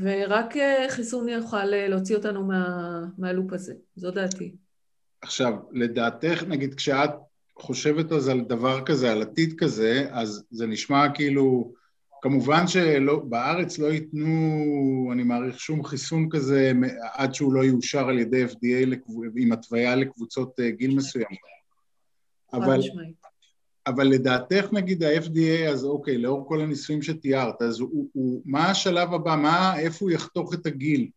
ורק 0.00 0.54
חיסון 0.88 1.28
יוכל 1.28 1.64
להוציא 1.64 2.16
אותנו 2.16 2.44
מה, 2.44 3.04
מהלופ 3.18 3.52
הזה, 3.52 3.74
זו 3.96 4.10
דעתי. 4.10 4.54
עכשיו, 5.20 5.54
לדעתך, 5.72 6.44
נגיד 6.48 6.74
כשאת 6.74 7.10
חושבת 7.58 8.12
אז 8.12 8.28
על 8.28 8.40
דבר 8.40 8.84
כזה, 8.84 9.12
על 9.12 9.22
עתיד 9.22 9.54
כזה, 9.58 10.06
אז 10.10 10.44
זה 10.50 10.66
נשמע 10.66 11.06
כאילו, 11.14 11.72
כמובן 12.22 12.66
שבארץ 12.66 13.78
לא 13.78 13.86
ייתנו, 13.86 14.28
אני 15.12 15.22
מעריך, 15.22 15.60
שום 15.60 15.84
חיסון 15.84 16.28
כזה 16.30 16.72
עד 17.12 17.34
שהוא 17.34 17.52
לא 17.52 17.64
יאושר 17.64 18.08
על 18.08 18.18
ידי 18.18 18.44
FDA 18.44 18.96
עם 19.36 19.52
התוויה 19.52 19.96
לקבוצות 19.96 20.60
גיל 20.70 20.94
מסוימות. 20.94 21.38
אבל, 22.52 22.80
אבל 23.88 24.06
לדעתך 24.06 24.66
נגיד 24.72 25.02
ה-FDA, 25.02 25.68
אז 25.70 25.84
אוקיי, 25.84 26.18
לאור 26.18 26.48
כל 26.48 26.60
הניסויים 26.60 27.02
שתיארת, 27.02 27.62
אז 27.62 27.80
הוא, 27.80 28.08
הוא, 28.12 28.42
מה 28.44 28.70
השלב 28.70 29.14
הבא, 29.14 29.36
מה, 29.36 29.78
איפה 29.78 30.04
הוא 30.04 30.10
יחתוך 30.10 30.54
את 30.54 30.66
הגיל? 30.66 31.08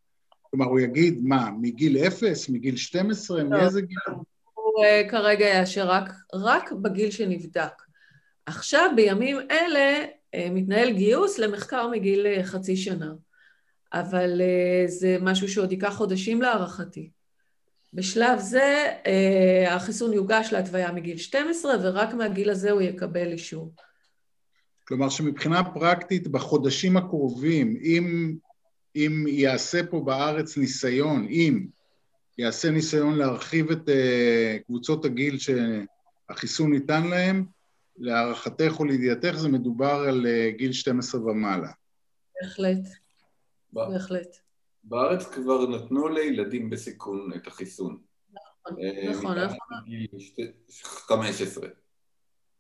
כלומר, 0.42 0.66
הוא 0.66 0.80
יגיד, 0.80 1.20
מה, 1.24 1.50
מגיל 1.62 1.98
אפס, 1.98 2.50
מגיל 2.50 2.76
12, 2.76 3.44
לא, 3.44 3.50
מאיזה 3.50 3.82
גיל? 3.82 3.98
הוא 4.54 4.86
uh, 4.86 5.12
כרגע 5.12 5.46
יאשר 5.46 5.90
רק, 5.90 6.10
רק 6.34 6.72
בגיל 6.72 7.12
שנבדק. 7.12 7.82
עכשיו, 8.46 8.92
בימים 8.96 9.38
אלה, 9.52 10.06
מתנהל 10.52 10.92
גיוס 10.92 11.40
למחקר 11.40 11.88
מגיל 11.88 12.44
חצי 12.44 12.76
שנה. 12.76 13.12
אבל 13.94 14.42
זה 14.88 15.18
משהו 15.22 15.48
שעוד 15.48 15.72
ייקח 15.72 15.94
חודשים 15.94 16.42
להערכתי. 16.42 17.10
בשלב 17.93 18.39
זה 18.39 18.93
החיסון 19.67 20.13
יוגש 20.13 20.49
להתוויה 20.51 20.91
מגיל 20.91 21.17
12, 21.17 21.73
ורק 21.84 22.13
מהגיל 22.13 22.49
הזה 22.49 22.71
הוא 22.71 22.82
יקבל 22.82 23.32
אישור. 23.32 23.73
כלומר 24.88 25.10
שמבחינה 25.10 25.73
פרקטית 25.73 26.27
בחודשים 26.27 26.97
הקרובים, 26.97 27.77
אם, 27.84 28.36
אם 28.95 29.25
יעשה 29.27 29.86
פה 29.89 29.99
בארץ 30.06 30.58
ניסיון, 30.58 31.27
אם 31.30 31.65
יעשה 32.38 32.71
ניסיון 32.71 33.17
להרחיב 33.17 33.71
את 33.71 33.89
uh, 33.89 34.63
קבוצות 34.65 35.06
הגיל 35.06 35.38
שהחיסון 35.39 36.71
ניתן 36.71 37.08
להם, 37.08 37.45
להערכתך 37.97 38.75
או 38.80 38.86
לידיעתך 38.86 39.36
זה 39.38 39.49
מדובר 39.49 40.06
על 40.08 40.25
uh, 40.25 40.58
גיל 40.58 40.73
12 40.73 41.21
ומעלה. 41.21 41.71
בהחלט, 42.41 42.88
בהחלט. 43.73 44.51
בארץ 44.84 45.26
כבר 45.26 45.67
נתנו 45.67 46.08
לילדים 46.08 46.70
בסיכון 46.70 47.32
את 47.36 47.48
החיסון. 47.48 47.98
נכון, 48.34 48.84
אה, 48.84 49.12
נכון. 49.12 49.38
נכון. 49.38 49.58
גיל 49.86 50.08
15. 50.70 51.67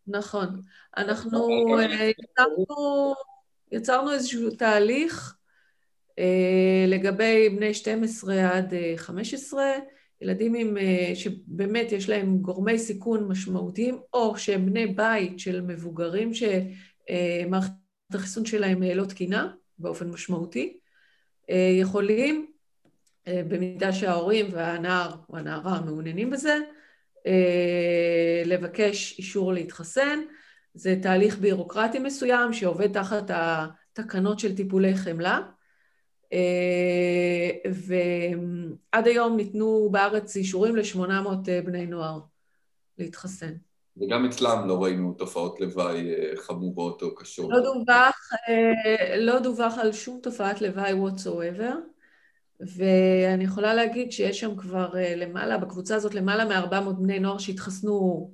נכון. 0.07 0.61
אנחנו 0.97 1.47
אה, 1.79 2.11
יצרנו, 2.23 3.13
יצרנו 3.71 4.13
איזשהו 4.13 4.49
תהליך 4.49 5.35
אה, 6.19 6.85
לגבי 6.87 7.49
בני 7.49 7.73
12 7.73 8.57
עד 8.57 8.73
15, 8.95 9.63
אה, 9.63 9.79
ילדים 10.21 10.55
עם, 10.55 10.77
שבאמת 11.15 11.91
יש 11.91 12.09
להם 12.09 12.37
גורמי 12.37 12.79
סיכון 12.79 13.27
משמעותיים, 13.27 13.99
או 14.13 14.37
שהם 14.37 14.65
בני 14.65 14.87
בית 14.87 15.39
של 15.39 15.61
מבוגרים 15.61 16.31
שמערכת 16.33 17.71
החיסון 18.13 18.45
שלהם 18.45 18.83
לא 18.83 19.05
תקינה 19.05 19.53
באופן 19.79 20.09
משמעותי, 20.09 20.79
יכולים, 21.79 22.51
במידה 23.27 23.93
שההורים 23.93 24.45
והנער 24.51 25.15
או 25.29 25.37
הנערה 25.37 25.81
מעוניינים 25.81 26.29
בזה, 26.29 26.57
אה, 27.27 28.41
לבקש 28.45 29.15
אישור 29.17 29.53
להתחסן. 29.53 30.19
זה 30.73 30.95
תהליך 31.01 31.37
בירוקרטי 31.37 31.99
מסוים 31.99 32.53
שעובד 32.53 32.93
תחת 32.93 33.23
התקנות 33.29 34.39
של 34.39 34.55
טיפולי 34.55 34.95
חמלה. 34.95 35.39
אה, 36.33 37.49
ועד 37.71 39.07
היום 39.07 39.35
ניתנו 39.37 39.89
בארץ 39.91 40.35
אישורים 40.35 40.75
ל-800 40.75 41.49
אה, 41.49 41.61
בני 41.61 41.85
נוער 41.85 42.19
להתחסן. 42.97 43.53
וגם 43.97 44.25
אצלם 44.25 44.67
לא 44.67 44.83
ראינו 44.83 45.13
תופעות 45.13 45.59
לוואי 45.59 46.11
חמורות 46.35 47.01
או 47.01 47.15
קשות. 47.15 47.49
לא 47.49 47.59
דווח, 47.59 48.29
לא 49.17 49.39
דווח 49.39 49.77
על 49.77 49.93
שום 49.93 50.19
תופעת 50.23 50.61
לוואי 50.61 50.93
whatsoever. 50.93 51.73
ואני 52.61 53.43
יכולה 53.43 53.73
להגיד 53.73 54.11
שיש 54.11 54.39
שם 54.39 54.55
כבר 54.55 54.97
אה, 54.97 55.15
למעלה, 55.15 55.57
בקבוצה 55.57 55.95
הזאת 55.95 56.13
למעלה 56.13 56.45
מ-400 56.45 56.93
בני 56.93 57.19
נוער 57.19 57.37
שהתחסנו 57.37 58.31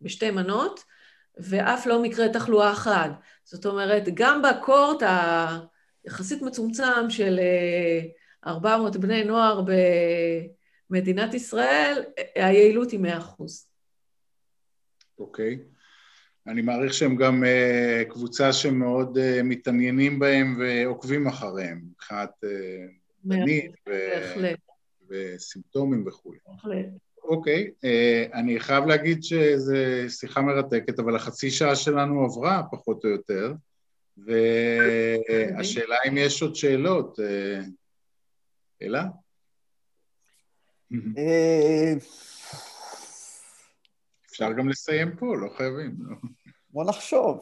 בשתי 0.00 0.30
מנות, 0.30 0.84
ואף 1.36 1.86
לא 1.86 2.02
מקרה 2.02 2.28
תחלואה 2.28 2.72
אחד. 2.72 3.10
זאת 3.44 3.66
אומרת, 3.66 4.04
גם 4.14 4.42
בקורט 4.42 5.02
היחסית 6.04 6.42
מצומצם 6.42 7.10
של 7.10 7.40
400 8.46 8.96
אה, 8.96 9.00
בני 9.00 9.24
נוער 9.24 9.62
במדינת 10.90 11.34
ישראל, 11.34 12.02
היעילות 12.34 12.90
היא 12.90 13.00
100%. 13.00 13.67
אוקיי. 15.18 15.58
אני 16.46 16.62
מעריך 16.62 16.94
שהם 16.94 17.16
גם 17.16 17.44
uh, 17.44 18.12
קבוצה 18.12 18.52
שמאוד 18.52 19.18
uh, 19.18 19.42
מתעניינים 19.44 20.18
בהם 20.18 20.56
ועוקבים 20.60 21.26
אחריהם, 21.26 21.82
מבחינת 21.90 22.30
זמנית 23.24 23.72
וסימפטומים 25.10 26.06
וכולי. 26.06 26.38
בהחלט. 26.46 26.86
אוקיי, 27.28 27.70
אה, 27.84 28.26
אני 28.34 28.60
חייב 28.60 28.86
להגיד 28.86 29.22
שזו 29.22 29.74
שיחה 30.08 30.40
מרתקת, 30.40 30.98
אבל 30.98 31.16
החצי 31.16 31.50
שעה 31.50 31.76
שלנו 31.76 32.24
עברה, 32.24 32.62
פחות 32.70 33.04
או 33.04 33.08
יותר, 33.10 33.52
והשאלה 34.16 35.96
אם 36.08 36.16
יש 36.16 36.42
עוד 36.42 36.54
שאלות. 36.54 37.20
אה, 37.20 37.60
אלה? 38.82 39.04
אה, 44.40 44.46
אפשר 44.46 44.58
גם 44.58 44.68
לסיים 44.68 45.16
פה, 45.16 45.36
לא 45.36 45.48
חייבים. 45.56 45.94
לא. 46.00 46.16
בוא 46.70 46.84
נחשוב. 46.84 47.40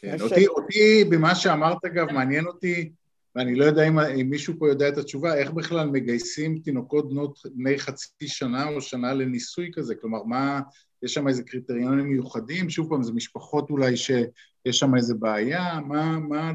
כן, 0.00 0.20
אותי, 0.20 0.46
אותי, 0.46 1.04
במה 1.10 1.34
שאמרת, 1.34 1.84
אגב, 1.84 2.12
מעניין 2.12 2.46
אותי 2.46 2.90
ואני 3.36 3.54
לא 3.54 3.64
יודע 3.64 3.88
אם, 3.88 3.98
אם 3.98 4.30
מישהו 4.30 4.54
פה 4.58 4.68
יודע 4.68 4.88
את 4.88 4.98
התשובה, 4.98 5.34
איך 5.34 5.50
בכלל 5.50 5.86
מגייסים 5.86 6.58
תינוקות 6.58 7.10
בנות 7.10 7.38
בני 7.54 7.78
חצי 7.78 8.28
שנה 8.28 8.68
או 8.68 8.80
שנה 8.80 9.14
לניסוי 9.14 9.70
כזה? 9.74 9.94
כלומר, 9.94 10.22
מה, 10.22 10.60
יש 11.02 11.14
שם 11.14 11.28
איזה 11.28 11.42
קריטריונים 11.42 12.08
מיוחדים? 12.08 12.70
שוב 12.70 12.88
פעם, 12.88 13.02
זה 13.02 13.12
משפחות 13.12 13.70
אולי 13.70 13.96
שיש 13.96 14.28
שם 14.70 14.96
איזה 14.96 15.14
בעיה? 15.14 15.80
מה, 15.86 16.18
מה, 16.18 16.52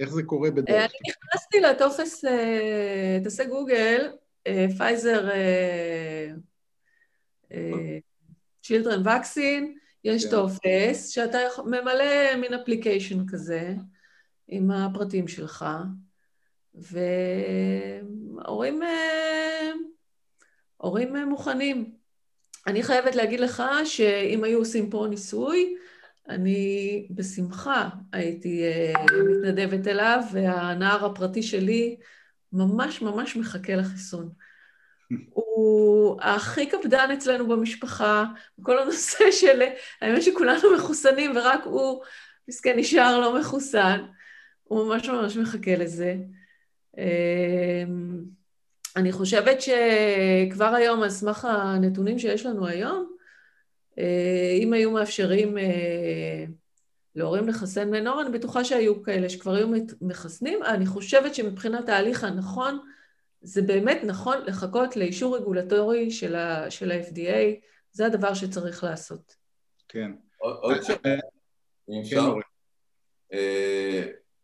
איך 0.00 0.10
זה 0.10 0.22
קורה 0.22 0.50
בדרך 0.50 0.66
כלל? 0.66 0.76
אני 0.76 0.88
נכנסתי 1.08 1.60
לטופס, 1.60 2.24
אה, 2.24 3.18
תעשה 3.24 3.44
גוגל, 3.44 4.12
פייזר 4.78 5.28
children 8.68 9.02
vaccine, 9.06 9.74
יש 10.04 10.24
כן. 10.24 10.30
טופס 10.30 11.08
שאתה 11.08 11.38
ממלא 11.64 12.36
מין 12.40 12.54
application 12.54 13.28
כזה. 13.28 13.74
עם 14.48 14.70
הפרטים 14.70 15.28
שלך, 15.28 15.64
והורים 16.74 18.82
אה, 18.82 19.70
הורים 20.76 21.16
אה, 21.16 21.24
מוכנים. 21.24 21.92
אני 22.66 22.82
חייבת 22.82 23.14
להגיד 23.14 23.40
לך 23.40 23.62
שאם 23.84 24.44
היו 24.44 24.58
עושים 24.58 24.90
פה 24.90 25.06
ניסוי, 25.10 25.76
אני 26.28 27.06
בשמחה 27.10 27.88
הייתי 28.12 28.62
אה, 28.62 28.92
מתנדבת 29.30 29.86
אליו, 29.86 30.20
והנער 30.32 31.06
הפרטי 31.06 31.42
שלי 31.42 31.96
ממש 32.52 33.02
ממש 33.02 33.36
מחכה 33.36 33.76
לחיסון. 33.76 34.28
הוא 35.30 36.20
הכי 36.22 36.66
קפדן 36.66 37.10
אצלנו 37.10 37.48
במשפחה, 37.48 38.24
כל 38.62 38.78
הנושא 38.78 39.30
של, 39.30 39.62
האמת 40.00 40.22
שכולנו 40.22 40.74
מחוסנים 40.76 41.36
ורק 41.36 41.60
הוא, 41.64 42.02
מסכן, 42.48 42.78
נשאר 42.78 43.20
לא 43.20 43.40
מחוסן. 43.40 44.00
הוא 44.64 44.86
ממש 44.86 45.08
ממש 45.08 45.36
מחכה 45.36 45.76
לזה. 45.76 46.16
אמ, 46.98 48.24
אני 48.96 49.12
חושבת 49.12 49.58
שכבר 49.60 50.74
היום, 50.74 51.02
על 51.02 51.10
סמך 51.10 51.44
הנתונים 51.44 52.18
שיש 52.18 52.46
לנו 52.46 52.66
היום, 52.66 53.12
אה, 53.98 54.58
אם 54.62 54.72
היו 54.72 54.90
מאפשרים 54.90 55.58
אה, 55.58 56.44
להורים 57.14 57.48
לחסן 57.48 57.94
נוער, 57.94 58.22
אני 58.22 58.38
בטוחה 58.38 58.64
שהיו 58.64 59.02
כאלה 59.02 59.28
שכבר 59.28 59.54
היו 59.54 59.68
מחסנים. 60.00 60.62
אני 60.62 60.86
חושבת 60.86 61.34
שמבחינת 61.34 61.88
ההליך 61.88 62.24
הנכון, 62.24 62.78
זה 63.40 63.62
באמת 63.62 64.00
נכון 64.04 64.36
לחכות 64.46 64.96
לאישור 64.96 65.36
רגולטורי 65.36 66.10
של 66.10 66.34
ה-FDA, 66.34 67.60
זה 67.92 68.06
הדבר 68.06 68.34
שצריך 68.34 68.84
לעשות. 68.84 69.36
כן. 69.88 70.10
עוד 70.38 70.82
שאלה, 70.82 71.18
אם 71.88 72.00
אפשר. 72.02 72.34
כן, 73.30 73.38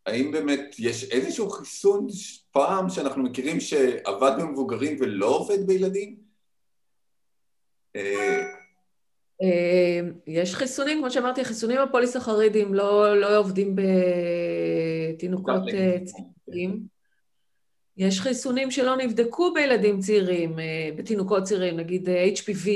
האם 0.05 0.31
באמת 0.31 0.75
יש 0.79 1.11
איזשהו 1.11 1.49
חיסון 1.49 2.07
פעם 2.51 2.89
שאנחנו 2.89 3.23
מכירים 3.23 3.59
שעבד 3.59 4.31
במבוגרים 4.39 4.97
ולא 4.99 5.25
עובד 5.25 5.67
בילדים? 5.67 6.15
אה, 7.95 8.41
אה, 9.41 9.99
יש 10.27 10.55
חיסונים, 10.55 10.99
כמו 10.99 11.11
שאמרתי, 11.11 11.41
החיסונים 11.41 11.77
הפוליסחרידים 11.77 12.73
לא, 12.73 13.19
לא 13.21 13.37
עובדים 13.37 13.75
בתינוקות 13.75 15.63
אה, 15.73 15.97
צעירים. 16.05 16.94
יש 17.97 18.21
חיסונים 18.21 18.71
שלא 18.71 18.97
נבדקו 18.97 19.53
בילדים 19.53 19.99
צעירים, 19.99 20.55
בתינוקות 20.97 21.43
צעירים, 21.43 21.77
נגיד 21.77 22.09
HPV. 22.09 22.69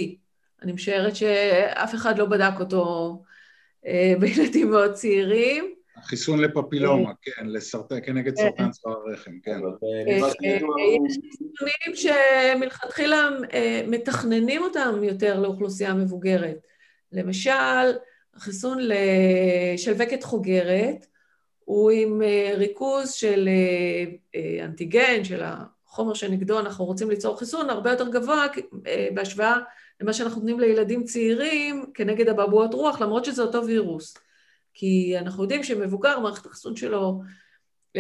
אני 0.62 0.72
משערת 0.72 1.16
שאף 1.16 1.96
אחד 1.96 2.20
לא 2.20 2.26
בדק 2.26 2.60
אותו 2.60 3.24
בילדים 4.20 4.70
מאוד 4.70 4.94
צעירים. 4.94 5.80
חיסון 6.04 6.40
לפפילומה, 6.42 7.12
כן, 7.22 7.46
לסרטן, 7.46 7.96
כנגד. 8.04 8.36
סרטן 8.36 8.72
צוואר 8.72 8.96
הרחם, 9.08 9.32
כן. 9.44 9.52
אה, 9.52 9.58
אה, 9.84 10.26
יש 11.08 11.18
חיסונים 11.22 11.96
שמלכתחילה 12.56 13.30
אה, 13.54 13.84
מתכננים 13.88 14.62
אותם 14.62 15.04
יותר 15.04 15.40
לאוכלוסייה 15.40 15.94
מבוגרת. 15.94 16.68
למשל, 17.12 17.52
החיסון 18.36 18.78
לשלווקת 18.82 20.24
חוגרת 20.24 21.06
הוא 21.70 21.92
עם 21.92 22.22
ריכוז 22.56 23.12
של 23.12 23.50
אנטיגן, 24.64 25.24
של 25.24 25.42
החומר 25.44 26.14
שנגדו 26.14 26.60
אנחנו 26.60 26.86
רוצים 26.86 27.10
ליצור 27.10 27.40
חיסון, 27.40 27.70
הרבה 27.70 27.92
יותר 27.92 28.10
גבוה 28.10 28.48
בהשוואה 29.14 29.58
למה 30.02 30.14
שאנחנו 30.14 30.42
נותנים 30.42 30.60
לילדים 30.60 31.04
צעירים 31.04 31.86
כנגד 31.94 32.30
אבעבועות 32.30 32.74
רוח, 32.74 33.02
למרות 33.02 33.26
שזה 33.26 33.42
אותו 33.42 33.66
וירוס. 33.66 34.18
כי 34.74 35.16
אנחנו 35.18 35.44
יודעים 35.44 35.64
שמבוגר, 35.64 36.20
מערכת 36.20 36.46
החיסון 36.46 36.76
שלו 36.76 37.22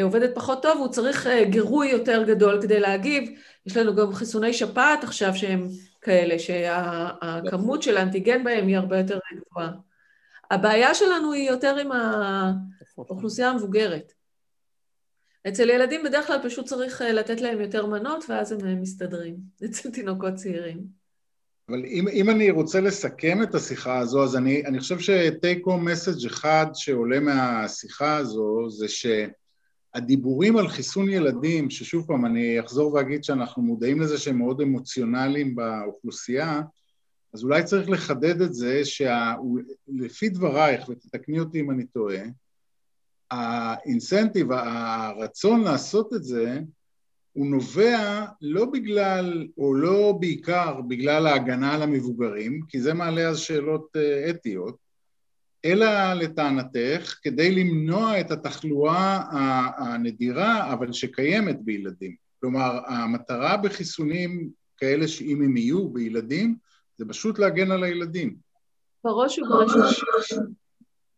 עובדת 0.01 0.35
פחות 0.35 0.61
טוב, 0.61 0.77
הוא 0.77 0.87
צריך 0.87 1.27
גירוי 1.49 1.89
יותר 1.89 2.23
גדול 2.23 2.61
כדי 2.61 2.79
להגיב. 2.79 3.29
יש 3.65 3.77
לנו 3.77 3.95
גם 3.95 4.13
חיסוני 4.13 4.53
שפעת 4.53 5.03
עכשיו 5.03 5.35
שהם 5.35 5.67
כאלה, 6.01 6.39
שהכמות 6.39 7.83
של 7.83 7.97
האנטיגן 7.97 8.43
בהם 8.43 8.67
היא 8.67 8.77
הרבה 8.77 8.97
יותר 8.97 9.19
גבוהה. 9.51 9.71
הבעיה 10.51 10.95
שלנו 10.95 11.33
היא 11.33 11.49
יותר 11.49 11.77
עם 11.77 11.91
האוכלוסייה 12.97 13.49
המבוגרת. 13.49 14.13
אצל 15.47 15.69
ילדים 15.69 16.03
בדרך 16.03 16.27
כלל 16.27 16.39
פשוט 16.43 16.65
צריך 16.65 17.01
לתת 17.01 17.41
להם 17.41 17.61
יותר 17.61 17.85
מנות, 17.85 18.25
ואז 18.29 18.51
הם 18.51 18.81
מסתדרים. 18.81 19.35
אצל 19.65 19.91
תינוקות 19.91 20.33
צעירים. 20.33 20.99
אבל 21.69 21.85
אם, 21.85 22.07
אם 22.07 22.29
אני 22.29 22.51
רוצה 22.51 22.81
לסכם 22.81 23.43
את 23.43 23.55
השיחה 23.55 23.97
הזו, 23.97 24.23
אז 24.23 24.35
אני, 24.35 24.65
אני 24.65 24.79
חושב 24.79 24.99
ש-take 24.99 25.65
home 25.65 25.85
message 25.87 26.27
אחד 26.27 26.65
שעולה 26.73 27.19
מהשיחה 27.19 28.17
הזו, 28.17 28.69
זה 28.69 28.85
שהדיבורים 28.87 30.57
על 30.57 30.67
חיסון 30.67 31.09
ילדים, 31.09 31.69
ששוב 31.69 32.07
פעם, 32.07 32.25
אני 32.25 32.59
אחזור 32.59 32.93
ואגיד 32.93 33.23
שאנחנו 33.23 33.61
מודעים 33.61 34.01
לזה 34.01 34.17
שהם 34.17 34.37
מאוד 34.37 34.61
אמוציונליים 34.61 35.55
באוכלוסייה, 35.55 36.61
אז 37.33 37.43
אולי 37.43 37.63
צריך 37.63 37.89
לחדד 37.89 38.41
את 38.41 38.53
זה 38.53 38.81
שלפי 38.85 40.29
דברייך, 40.29 40.89
ותתקני 40.89 41.39
אותי 41.39 41.59
אם 41.59 41.71
אני 41.71 41.85
טועה, 41.85 42.23
האינסנטיב, 43.31 44.51
הרצון 44.51 45.61
לעשות 45.61 46.13
את 46.13 46.23
זה, 46.23 46.59
הוא 47.33 47.47
נובע 47.47 48.25
לא 48.41 48.65
בגלל, 48.65 49.47
או 49.57 49.73
לא 49.73 50.17
בעיקר 50.19 50.81
בגלל 50.81 51.27
ההגנה 51.27 51.73
על 51.73 51.81
המבוגרים, 51.81 52.61
כי 52.69 52.81
זה 52.81 52.93
מעלה 52.93 53.27
אז 53.29 53.37
שאלות 53.37 53.87
אה, 53.95 54.29
אתיות, 54.29 54.77
אלא 55.65 56.13
לטענתך 56.13 57.19
כדי 57.21 57.51
למנוע 57.51 58.19
את 58.19 58.31
התחלואה 58.31 59.21
הנדירה 59.77 60.73
אבל 60.73 60.93
שקיימת 60.93 61.61
בילדים. 61.61 62.15
כלומר, 62.39 62.79
המטרה 62.87 63.57
בחיסונים 63.57 64.49
כאלה 64.77 65.07
שאם 65.07 65.41
הם 65.41 65.57
יהיו 65.57 65.89
בילדים, 65.89 66.55
זה 66.99 67.05
פשוט 67.09 67.39
להגן 67.39 67.71
על 67.71 67.83
הילדים. 67.83 68.35
בראש 69.03 69.39
ובראשונה. 69.39 69.85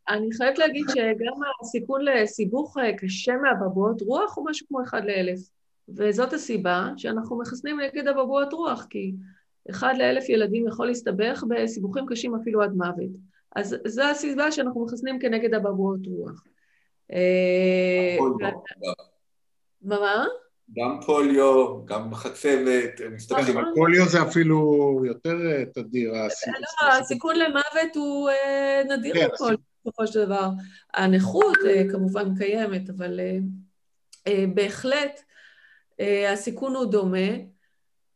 אני 0.10 0.28
חייבת 0.38 0.58
להגיד 0.58 0.86
שגם 0.90 1.34
הסיכון 1.62 2.02
לסיבוך 2.06 2.78
אה, 2.78 2.98
קשה 2.98 3.34
מאבעבועות 3.44 4.02
רוח 4.02 4.38
הוא 4.38 4.50
משהו 4.50 4.68
כמו 4.68 4.84
אחד 4.84 5.06
לאלף. 5.06 5.40
וזאת 5.90 6.34
הסיבה 6.34 6.90
שאנחנו 6.98 7.40
מחסנים 7.40 7.80
נגד 7.80 8.08
אבעבועות 8.08 8.54
רוח, 8.54 8.88
כי 8.90 9.14
אחד 9.70 9.94
לאלף 9.98 10.30
ילדים 10.30 10.68
יכול 10.68 10.88
להסתבך 10.88 11.44
בסיבוכים 11.50 12.06
קשים 12.06 12.36
אפילו 12.36 12.62
עד 12.62 12.72
מוות. 12.72 13.12
אז 13.56 13.76
זו 13.88 14.04
הסיבה 14.04 14.52
שאנחנו 14.52 14.86
מחסנים 14.86 15.20
כנגד 15.20 15.54
אבעבועות 15.54 16.06
רוח. 16.06 16.44
אה, 17.12 18.18
מה? 19.82 20.26
גם 20.78 21.00
פוליו, 21.06 21.86
גם 21.86 22.16
חצבת, 22.16 23.02
מסתכלים 23.12 23.58
על 23.58 23.66
פוליו 23.76 24.06
זה 24.06 24.22
אפילו 24.22 25.02
יותר 25.06 25.36
אה, 25.52 25.66
תדיר. 25.66 26.14
לא, 26.82 26.94
הסיכון 26.94 27.36
למוות 27.36 27.96
הוא 27.96 28.30
אה, 28.30 28.82
נדיר 28.90 29.14
בפוליו, 29.34 29.58
בסופו 29.82 30.08
של 30.08 30.26
דבר. 30.26 30.50
הנכות 30.94 31.58
כמובן 31.92 32.36
קיימת, 32.38 32.90
אבל 32.90 33.20
בהחלט 34.54 35.22
אה, 36.02 36.32
הסיכון 36.32 36.76
הוא 36.76 36.86
דומה, 36.86 37.28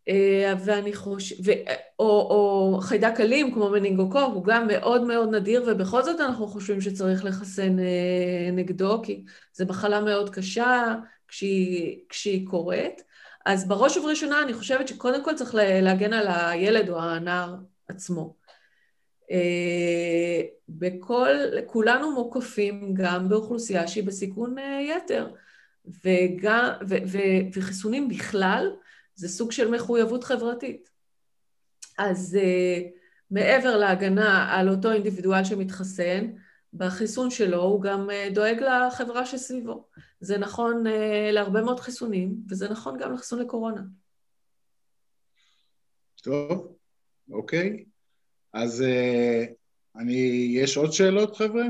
אה, 0.09 0.53
ואני 0.65 0.93
חושבת, 0.93 1.57
או, 1.99 2.05
או 2.05 2.79
חיידק 2.81 3.19
אלים 3.19 3.53
כמו 3.53 3.69
מנינגוקוק, 3.69 4.33
הוא 4.33 4.43
גם 4.43 4.67
מאוד 4.67 5.03
מאוד 5.03 5.35
נדיר, 5.35 5.63
ובכל 5.67 6.03
זאת 6.03 6.19
אנחנו 6.19 6.47
חושבים 6.47 6.81
שצריך 6.81 7.25
לחסן 7.25 7.79
אה, 7.79 8.51
נגדו, 8.51 9.01
כי 9.03 9.23
זו 9.53 9.65
מחלה 9.65 10.01
מאוד 10.01 10.29
קשה 10.29 10.95
כשהיא, 11.27 11.99
כשהיא 12.09 12.47
קורית. 12.47 13.01
אז 13.45 13.67
בראש 13.67 13.97
ובראשונה 13.97 14.43
אני 14.43 14.53
חושבת 14.53 14.87
שקודם 14.87 15.23
כל 15.23 15.35
צריך 15.35 15.55
להגן 15.55 16.13
על 16.13 16.27
הילד 16.27 16.89
או 16.89 17.01
הנער 17.01 17.55
עצמו. 17.87 18.35
בכל, 20.69 21.35
כולנו 21.65 22.11
מוקפים 22.11 22.93
גם 22.93 23.29
באוכלוסייה 23.29 23.87
שהיא 23.87 24.03
בסיכון 24.03 24.55
יתר. 24.81 25.27
וגם, 26.05 26.69
ו, 26.89 26.95
ו, 27.07 27.17
וחיסונים 27.53 28.09
בכלל 28.09 28.71
זה 29.15 29.29
סוג 29.29 29.51
של 29.51 29.71
מחויבות 29.71 30.23
חברתית. 30.23 30.89
אז 31.97 32.37
uh, 32.41 32.83
מעבר 33.31 33.77
להגנה 33.77 34.55
על 34.55 34.69
אותו 34.69 34.91
אינדיבידואל 34.91 35.43
שמתחסן, 35.43 36.31
בחיסון 36.77 37.29
שלו 37.29 37.61
הוא 37.61 37.81
גם 37.81 38.09
uh, 38.09 38.33
דואג 38.33 38.59
לחברה 38.59 39.25
שסביבו. 39.25 39.87
זה 40.19 40.37
נכון 40.37 40.87
uh, 40.87 40.89
להרבה 41.31 41.61
מאוד 41.61 41.79
חיסונים, 41.79 42.35
וזה 42.49 42.69
נכון 42.69 42.97
גם 42.99 43.13
לחיסון 43.13 43.39
לקורונה. 43.39 43.81
טוב, 46.23 46.75
אוקיי. 47.31 47.85
אז 48.53 48.81
uh, 48.81 49.51
אני, 49.95 50.47
יש 50.51 50.77
עוד 50.77 50.91
שאלות, 50.91 51.35
חבר'ה? 51.35 51.63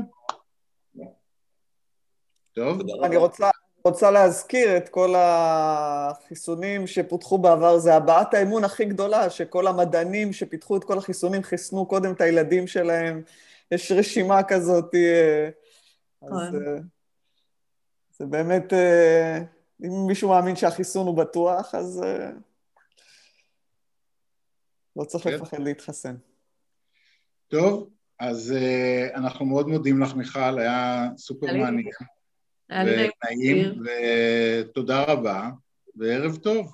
טוב. 2.52 2.80
אני 3.04 3.16
רוצה, 3.16 3.50
רוצה 3.84 4.10
להזכיר 4.10 4.76
את 4.76 4.88
כל 4.88 5.14
החיסונים 5.16 6.86
שפותחו 6.86 7.38
בעבר, 7.38 7.78
זה 7.78 7.94
הבעת 7.94 8.34
האמון 8.34 8.64
הכי 8.64 8.84
גדולה, 8.84 9.30
שכל 9.30 9.66
המדענים 9.66 10.32
שפיתחו 10.32 10.76
את 10.76 10.84
כל 10.84 10.98
החיסונים 10.98 11.42
חיסנו 11.42 11.86
קודם 11.86 12.12
את 12.12 12.20
הילדים 12.20 12.66
שלהם, 12.66 13.22
יש 13.70 13.92
רשימה 13.92 14.42
כזאת. 14.48 14.94
אה, 14.94 15.48
אז 16.22 16.28
נכון. 16.28 16.54
אה, 16.54 16.78
זה 18.10 18.26
באמת, 18.26 18.72
אה, 18.72 19.38
אם 19.84 20.06
מישהו 20.06 20.28
מאמין 20.28 20.56
שהחיסון 20.56 21.06
הוא 21.06 21.16
בטוח, 21.16 21.74
אז 21.74 22.02
לא 24.96 25.04
צריך 25.04 25.24
כן. 25.24 25.34
לפחד 25.34 25.58
להתחסן. 25.58 26.16
טוב, 27.48 27.90
אז 28.20 28.54
אנחנו 29.14 29.46
מאוד 29.46 29.68
מודים 29.68 30.02
לך, 30.02 30.14
מיכל, 30.14 30.58
היה 30.58 31.08
סופר 31.16 31.46
מעניין. 31.46 31.90
ונעים, 32.70 33.82
ותודה 33.84 35.04
רבה, 35.04 35.50
וערב 35.96 36.36
טוב. 36.36 36.72